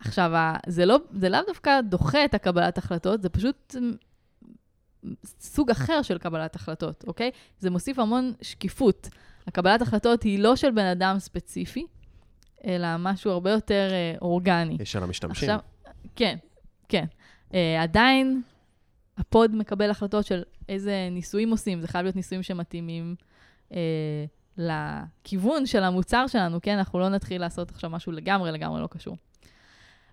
[0.00, 0.30] עכשיו,
[0.66, 3.94] זה, לא, זה לאו דווקא דוחה את הקבלת החלטות, זה פשוט אמ,
[5.40, 7.30] סוג אחר של קבלת החלטות, אוקיי?
[7.58, 9.08] זה מוסיף המון שקיפות.
[9.46, 11.86] הקבלת החלטות היא לא של בן אדם ספציפי,
[12.66, 14.76] אלא משהו הרבה יותר אה, אורגני.
[14.80, 15.50] יש על המשתמשים.
[15.50, 15.60] עכשיו,
[16.16, 16.36] כן,
[16.88, 17.04] כן.
[17.54, 18.42] אה, עדיין
[19.18, 23.14] הפוד מקבל החלטות של איזה ניסויים עושים, זה חייב להיות ניסויים שמתאימים
[23.72, 24.24] אה,
[24.56, 26.78] לכיוון של המוצר שלנו, כן?
[26.78, 29.16] אנחנו לא נתחיל לעשות עכשיו משהו לגמרי, לגמרי לא קשור.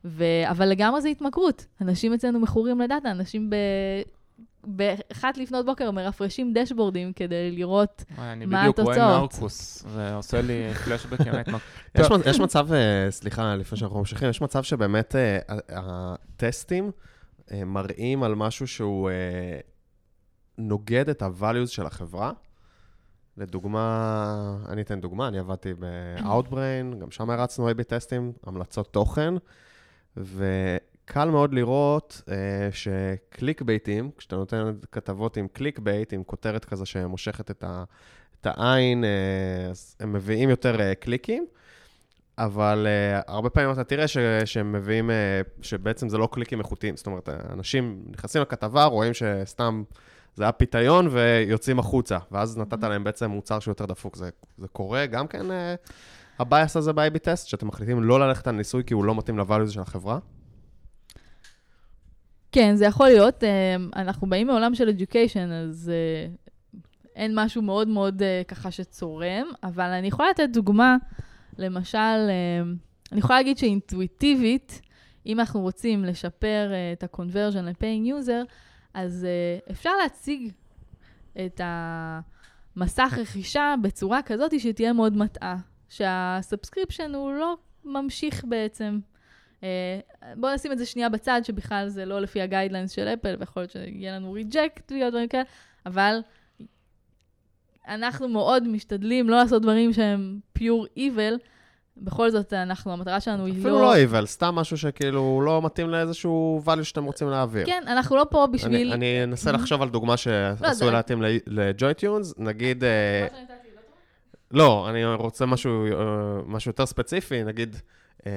[0.06, 0.24] ו...
[0.50, 1.66] אבל לגמרי זה התמכרות.
[1.82, 3.56] אנשים אצלנו מכורים לדאטה, אנשים ב...
[4.64, 9.34] באחת לפנות בוקר מרפרשים דשבורדים כדי לראות וואי, אני מה בדיוק רואה התוצאות?
[9.34, 11.34] נרקוס, זה עושה לי פלשבקים.
[12.26, 16.92] יש, מצב, אה, סליחה, לפני שאנחנו ממשיכים, יש מצב שבאמת אה, ה- הטסטים
[17.52, 19.10] אה, מראים על משהו שהוא
[20.58, 22.32] נוגד את ה-values של החברה.
[23.38, 29.34] לדוגמה, אני אתן דוגמה, אני עבדתי ב-Outbrain, גם שם הרצנו A-B טסטים, המלצות תוכן,
[30.18, 36.86] וקל מאוד לראות אה, שקליק בייטים, כשאתה נותן כתבות עם click bait, עם כותרת כזה
[36.86, 37.84] שמושכת את, ה,
[38.42, 41.46] את העין, אה, אז הם מביאים יותר אה, קליקים.
[42.38, 45.14] אבל uh, הרבה פעמים אתה תראה ש, שהם מביאים, uh,
[45.62, 46.98] שבעצם זה לא קליקים איכותיים.
[46.98, 49.84] זאת אומרת, אנשים נכנסים לכתבה, רואים שסתם
[50.38, 54.16] זה היה פיתיון ויוצאים החוצה, ואז נתת להם בעצם מוצר שהוא יותר דפוק.
[54.16, 55.92] זה, זה קורה גם כן, uh,
[56.40, 59.70] הבייס הזה ב-AB טסט, שאתם מחליטים לא ללכת על ניסוי כי הוא לא מתאים ל-values
[59.70, 60.20] של החברה?
[62.52, 63.44] כן, זה יכול להיות.
[63.44, 66.34] אה, אנחנו באים מעולם של education, אז אה,
[67.16, 70.98] אין משהו מאוד מאוד אה, ככה שצורם, אבל אני יכולה לתת דוגמה,
[71.58, 72.62] למשל, אה,
[73.12, 74.82] אני יכולה להגיד שאינטואיטיבית,
[75.26, 78.52] אם אנחנו רוצים לשפר אה, את ה-conversion ל-paying user,
[78.98, 80.52] אז אה, אפשר להציג
[81.46, 85.58] את המסך רכישה בצורה כזאת שתהיה מאוד מטעה,
[85.90, 89.00] שה subscription הוא לא ממשיך בעצם.
[89.64, 90.00] אה,
[90.36, 93.62] בואו נשים את זה שנייה בצד, שבכלל זה לא לפי ה guidelines של אפל, ויכול
[93.62, 95.44] להיות שיהיה לנו reject ודברים כאלה,
[95.86, 96.20] אבל
[97.88, 101.38] אנחנו מאוד משתדלים לא לעשות דברים שהם pure evil.
[102.02, 106.62] בכל זאת, אנחנו, המטרה שלנו היא אפילו לא evil, סתם משהו שכאילו לא מתאים לאיזשהו
[106.66, 107.66] value שאתם רוצים להעביר.
[107.66, 108.94] כן, אנחנו לא פה בשביל...
[108.94, 112.84] אני, אנסה לחשוב על דוגמה לא, שעשוי להתאים לג'וי טיונס, נגיד...
[112.84, 113.28] אה,
[114.52, 117.76] לא, אני רוצה משהו, אה, משהו יותר ספציפי, נגיד,
[118.26, 118.32] אה,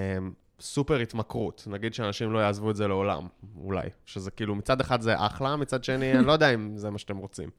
[0.60, 1.64] סופר התמכרות.
[1.66, 3.88] נגיד שאנשים לא יעזבו את זה לעולם, אולי.
[4.06, 7.16] שזה כאילו, מצד אחד זה אחלה, מצד שני, אני לא יודע אם זה מה שאתם
[7.16, 7.50] רוצים.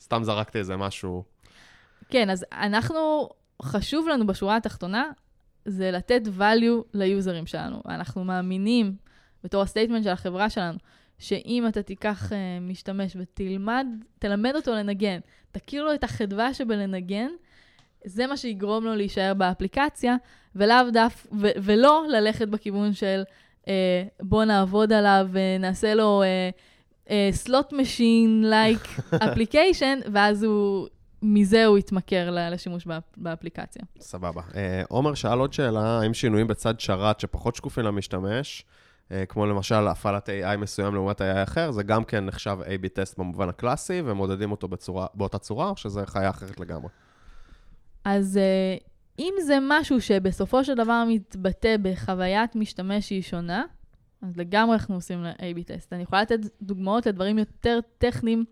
[0.00, 1.24] סתם זרקתי איזה משהו.
[2.08, 3.28] כן, אז אנחנו,
[3.62, 5.04] חשוב לנו בשורה התחתונה,
[5.64, 7.82] זה לתת value ליוזרים שלנו.
[7.88, 8.96] אנחנו מאמינים,
[9.44, 10.78] בתור ה statement של החברה שלנו,
[11.18, 13.86] שאם אתה תיקח uh, משתמש ותלמד,
[14.18, 15.18] תלמד אותו לנגן,
[15.52, 17.28] תכיר לו את החדווה שבלנגן,
[18.04, 20.16] זה מה שיגרום לו להישאר באפליקציה,
[20.56, 23.22] ולאו דף, ו- ולא ללכת בכיוון של
[23.62, 23.68] uh,
[24.20, 30.88] בוא נעבוד עליו ונעשה לו uh, uh, slot machine like application, ואז הוא,
[31.22, 33.82] מזה הוא יתמכר לשימוש באפליקציה.
[34.00, 34.42] סבבה.
[34.88, 38.64] עומר שאל עוד שאלה, האם שינויים בצד שרת שפחות שקופים למשתמש,
[39.12, 43.18] אה, כמו למשל הפעלת AI מסוים לעומת AI אחר, זה גם כן נחשב A-B טסט
[43.18, 46.88] במובן הקלאסי, ומודדים אותו בצורה, באותה צורה, או שזה חיה אחרת לגמרי?
[48.04, 48.76] אז אה,
[49.18, 53.64] אם זה משהו שבסופו של דבר מתבטא בחוויית משתמש שהיא שונה,
[54.22, 55.92] אז לגמרי אנחנו עושים ל-AB טסט.
[55.92, 58.44] אני יכולה לתת דוגמאות לדברים יותר טכניים,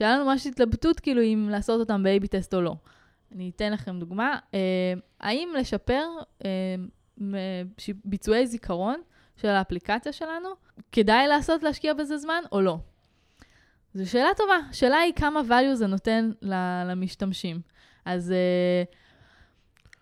[0.00, 2.74] שהיה לנו ממש התלבטות כאילו אם לעשות אותם ב-AB טסט או לא.
[3.34, 4.38] אני אתן לכם דוגמה.
[4.54, 6.06] אה, האם לשפר
[8.04, 9.00] ביצועי זיכרון
[9.36, 10.48] של האפליקציה שלנו,
[10.92, 12.78] כדאי לעשות להשקיע בזה זמן או לא?
[13.94, 14.58] זו שאלה טובה.
[14.70, 16.30] השאלה היא כמה value זה נותן
[16.86, 17.60] למשתמשים.
[18.04, 18.94] אז uh,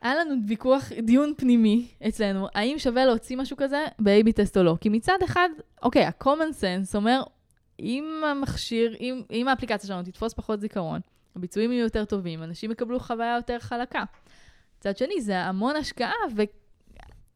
[0.02, 4.76] היה לנו ויכוח, דיון פנימי אצלנו, האם שווה להוציא משהו כזה ב-AB טסט או לא.
[4.80, 5.48] כי מצד אחד,
[5.82, 7.22] אוקיי, ה-common sense אומר,
[7.80, 11.00] אם המכשיר, אם, אם האפליקציה שלנו תתפוס פחות זיכרון,
[11.36, 14.02] הביצועים יהיו יותר טובים, אנשים יקבלו חוויה יותר חלקה.
[14.78, 16.12] מצד שני, זה המון השקעה,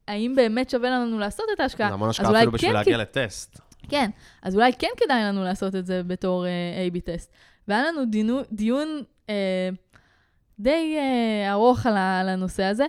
[0.09, 1.89] האם באמת שווה לנו לעשות את ההשקעה?
[1.89, 3.61] זה המון השקעה אפילו כן בשביל להגיע לטסט.
[3.89, 4.11] כן,
[4.43, 7.33] אז אולי כן כדאי לנו לעשות את זה בתור uh, A-B טסט.
[7.69, 9.31] והיה לנו דינו, דיון uh,
[10.59, 12.85] די uh, ארוך על, על הנושא הזה,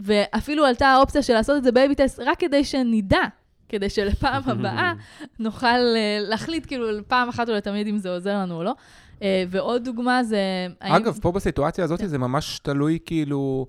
[0.00, 3.22] ואפילו עלתה האופציה של לעשות את זה ב-A-B טסט רק כדי שנדע,
[3.68, 4.92] כדי שלפעם הבאה
[5.38, 8.74] נוכל uh, להחליט כאילו פעם אחת ולתמיד אם זה עוזר לנו או לא.
[9.18, 10.66] Uh, ועוד דוגמה זה...
[10.78, 11.20] אגב, האם...
[11.20, 12.06] פה בסיטואציה הזאת כן.
[12.06, 13.66] זה ממש תלוי כאילו...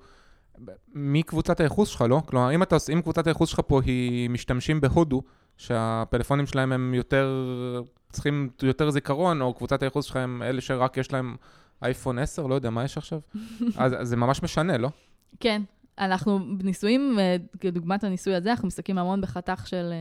[0.93, 2.21] מקבוצת הייחוס שלך, לא?
[2.25, 5.21] כלומר, אם, אתה, אם קבוצת הייחוס שלך פה היא משתמשים בהודו,
[5.57, 7.53] שהפלאפונים שלהם הם יותר,
[8.11, 11.35] צריכים יותר זיכרון, או קבוצת הייחוס שלך הם אלה שרק יש להם
[11.81, 13.19] אייפון 10, לא יודע, מה יש עכשיו?
[13.77, 14.89] אז, אז זה ממש משנה, לא?
[15.39, 15.61] כן.
[15.99, 19.93] אנחנו בניסויים, אה, כדוגמת הניסוי הזה, אנחנו מסתכלים המון בחתך של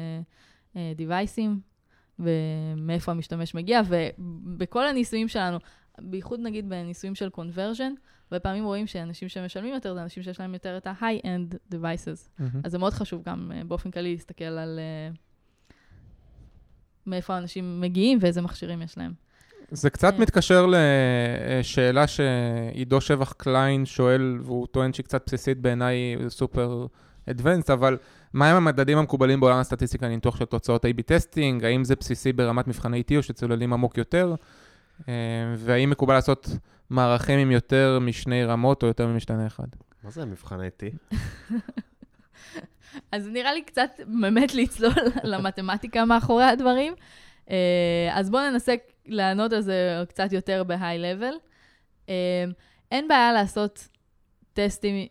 [0.96, 5.58] דיווייסים, אה, אה, ומאיפה המשתמש מגיע, ובכל הניסויים שלנו,
[5.98, 7.92] בייחוד נגיד בניסויים של קונברז'ן,
[8.24, 12.40] הרבה פעמים רואים שאנשים שמשלמים יותר, זה אנשים שיש להם יותר את ה-high-end devices.
[12.40, 12.42] Mm-hmm.
[12.64, 15.74] אז זה מאוד חשוב גם באופן כללי להסתכל על uh,
[17.06, 19.12] מאיפה האנשים מגיעים ואיזה מכשירים יש להם.
[19.70, 26.16] זה קצת uh, מתקשר לשאלה שעידו שבח קליין שואל, והוא טוען שהיא קצת בסיסית בעיניי,
[26.28, 26.86] סופר
[27.30, 27.96] advanced, אבל
[28.34, 31.64] מהם המדדים המקובלים בעולם הסטטיסטיקה לניתוח של תוצאות A-B טסטינג?
[31.64, 34.34] האם זה בסיסי ברמת מבחני T או שצוללים עמוק יותר?
[35.56, 36.48] והאם מקובל לעשות
[36.90, 39.66] מערכים עם יותר משני רמות או יותר ממשתנה אחד.
[40.04, 41.14] מה זה מבחני T?
[43.12, 44.92] אז נראה לי קצת באמת לצלול
[45.32, 46.94] למתמטיקה מאחורי הדברים.
[47.50, 48.74] אה, אז בואו ננסה
[49.06, 51.34] לענות על זה קצת יותר בהיי-לבל.
[52.08, 52.44] אה,
[52.92, 53.88] אין בעיה לעשות
[54.52, 55.06] טסטים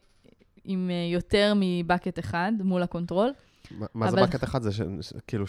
[0.63, 3.31] עם אה, יותר מ bucket אחד מול ה control.
[3.93, 4.61] מה זה bucket אחד?
[4.61, 4.71] זה
[5.27, 5.47] כאילו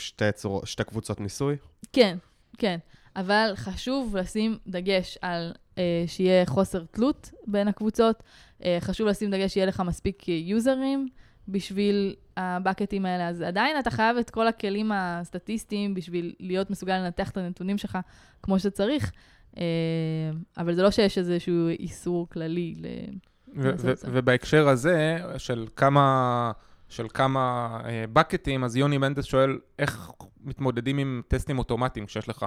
[0.65, 1.57] שתי קבוצות ניסוי?
[1.93, 2.17] כן,
[2.59, 2.79] כן.
[3.17, 8.23] אבל חשוב לשים דגש על אה, שיהיה חוסר תלות בין הקבוצות,
[8.65, 11.09] אה, חשוב לשים דגש שיהיה לך מספיק יוזרים
[11.49, 17.31] בשביל הבקטים האלה, אז עדיין אתה חייב את כל הכלים הסטטיסטיים בשביל להיות מסוגל לנתח
[17.31, 17.99] את הנתונים שלך
[18.43, 19.13] כמו שצריך,
[19.57, 19.63] אה,
[20.59, 22.87] אבל זה לא שיש איזשהו איסור כללי ל...
[24.05, 26.53] ובהקשר הזה, של כמה...
[26.89, 27.79] של כמה
[28.13, 30.11] בקטים, אז יוני מנדס שואל איך
[30.45, 32.47] מתמודדים עם טסטים אוטומטיים כשיש לך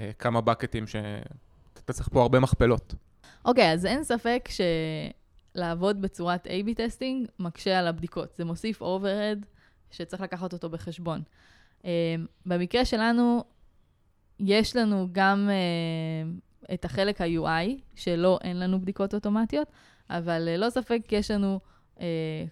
[0.00, 2.94] אה, כמה בקטים שאתה צריך פה הרבה מכפלות.
[3.44, 4.48] אוקיי, okay, אז אין ספק
[5.54, 8.34] שלעבוד בצורת A-B testing מקשה על הבדיקות.
[8.34, 9.46] זה מוסיף overhead
[9.90, 11.22] שצריך לקחת אותו בחשבון.
[11.82, 11.84] Uh,
[12.46, 13.44] במקרה שלנו,
[14.40, 19.68] יש לנו גם uh, את החלק ה-UI, שלא, אין לנו בדיקות אוטומטיות,
[20.10, 21.60] אבל ללא ספק יש לנו
[21.96, 22.00] uh,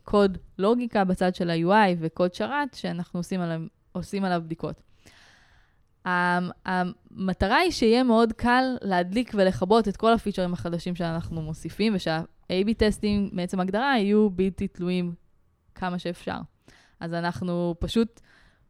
[0.02, 3.60] קוד לוגיקה בצד של ה-UI וקוד שרת שאנחנו עושים עליו,
[3.92, 4.82] עושים עליו בדיקות.
[6.04, 11.94] המטרה היא שיהיה מאוד קל להדליק ולכבות את כל הפיצ'רים החדשים שאנחנו מוסיפים,
[12.50, 15.14] ושה-AB טסטים, מעצם הגדרה, יהיו בלתי תלויים
[15.74, 16.38] כמה שאפשר.
[17.00, 18.20] אז אנחנו פשוט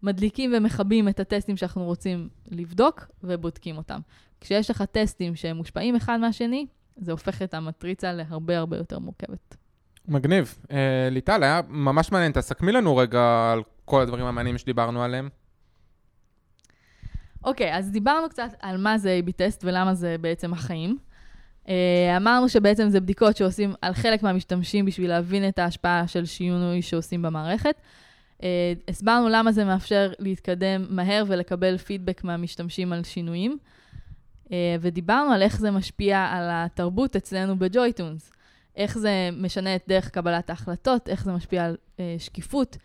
[0.02, 4.00] מדליקים ומכבים את הטסטים שאנחנו רוצים לבדוק ובודקים אותם.
[4.40, 6.66] כשיש לך טסטים שהם מושפעים אחד מהשני,
[6.96, 9.56] זה הופך את המטריצה להרבה הרבה יותר מורכבת.
[10.08, 10.58] מגניב.
[10.62, 10.72] Uh,
[11.10, 12.32] ליטל, היה ממש מעניין.
[12.32, 15.28] תסכמי לנו רגע על כל הדברים המעניינים שדיברנו עליהם?
[17.44, 20.98] אוקיי, אז דיברנו קצת על מה זה A-B טסט ולמה זה בעצם החיים.
[21.66, 21.70] Uh,
[22.16, 27.22] אמרנו שבעצם זה בדיקות שעושים על חלק מהמשתמשים בשביל להבין את ההשפעה של שינוי שעושים
[27.22, 27.74] במערכת.
[28.38, 28.42] Uh,
[28.88, 33.58] הסברנו למה זה מאפשר להתקדם מהר ולקבל פידבק מהמשתמשים על שינויים.
[34.46, 34.50] Uh,
[34.80, 38.32] ודיברנו על איך זה משפיע על התרבות אצלנו בג'וי-טונס.
[38.76, 41.76] איך זה משנה את דרך קבלת ההחלטות, איך זה משפיע על
[42.18, 42.76] שקיפות,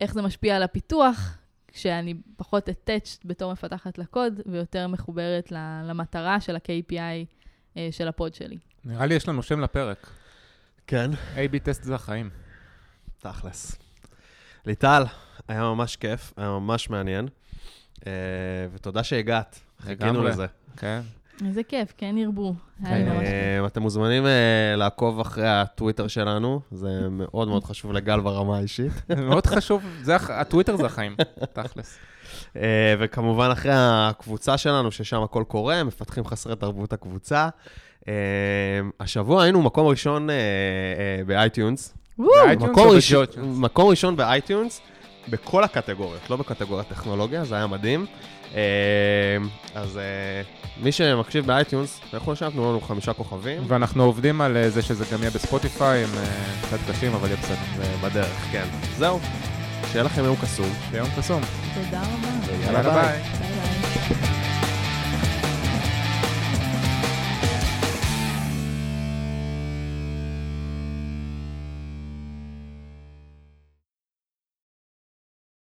[0.00, 1.38] איך זה משפיע על הפיתוח,
[1.76, 5.52] כשאני פחות attached בתור מפתחת לקוד ויותר מחוברת
[5.84, 7.22] למטרה של ה-KPI אה,
[7.90, 8.58] של ה pod שלי.
[8.84, 10.10] נראה לי יש לנו שם לפרק.
[10.86, 11.10] כן.
[11.34, 12.30] A-B test זה החיים.
[13.18, 13.76] תכלס.
[14.66, 15.04] ליטל,
[15.48, 17.28] היה ממש כיף, היה ממש מעניין,
[18.06, 18.12] אה,
[18.72, 20.22] ותודה שהגעת, חיכינו.
[20.22, 20.46] לזה.
[20.76, 21.00] כן.
[21.46, 22.54] איזה כיף, כן ירבו.
[22.78, 22.88] כיף.
[22.90, 28.92] אה, אתם מוזמנים אה, לעקוב אחרי הטוויטר שלנו, זה מאוד מאוד חשוב לגל ברמה האישית.
[29.28, 29.84] מאוד חשוב,
[30.28, 31.16] הטוויטר זה החיים,
[31.52, 31.98] תכלס.
[32.60, 32.66] אה,
[32.98, 37.48] וכמובן אחרי הקבוצה שלנו, ששם הכל קורה, מפתחים חסרי תרבות הקבוצה.
[38.08, 38.12] אה,
[39.00, 40.34] השבוע היינו מקום ראשון אה,
[41.26, 41.94] באייטיונס.
[43.58, 44.80] מקום ראשון- באייטיונס,
[45.28, 48.06] בכל הקטגוריות, לא בקטגוריית טכנולוגיה, זה היה מדהים.
[49.74, 49.98] אז
[50.82, 53.62] מי שמקשיב באייטיונס, אתה יכול לשבת, תנו לנו חמישה כוכבים.
[53.68, 56.24] ואנחנו עובדים על זה שזה גם יהיה בספוטיפיי, הם אה,
[56.66, 57.56] קצת קשים, אבל יהיה בסדר.
[57.76, 58.64] זה בדרך, כן.
[58.96, 59.20] זהו,
[59.96, 60.68] שיהיה לכם יום קסום.
[60.90, 61.42] ביום קסום.
[61.74, 62.64] תודה רבה.
[62.64, 63.20] יאללה ביי.
[63.40, 63.50] ביי
[64.20, 64.35] ביי.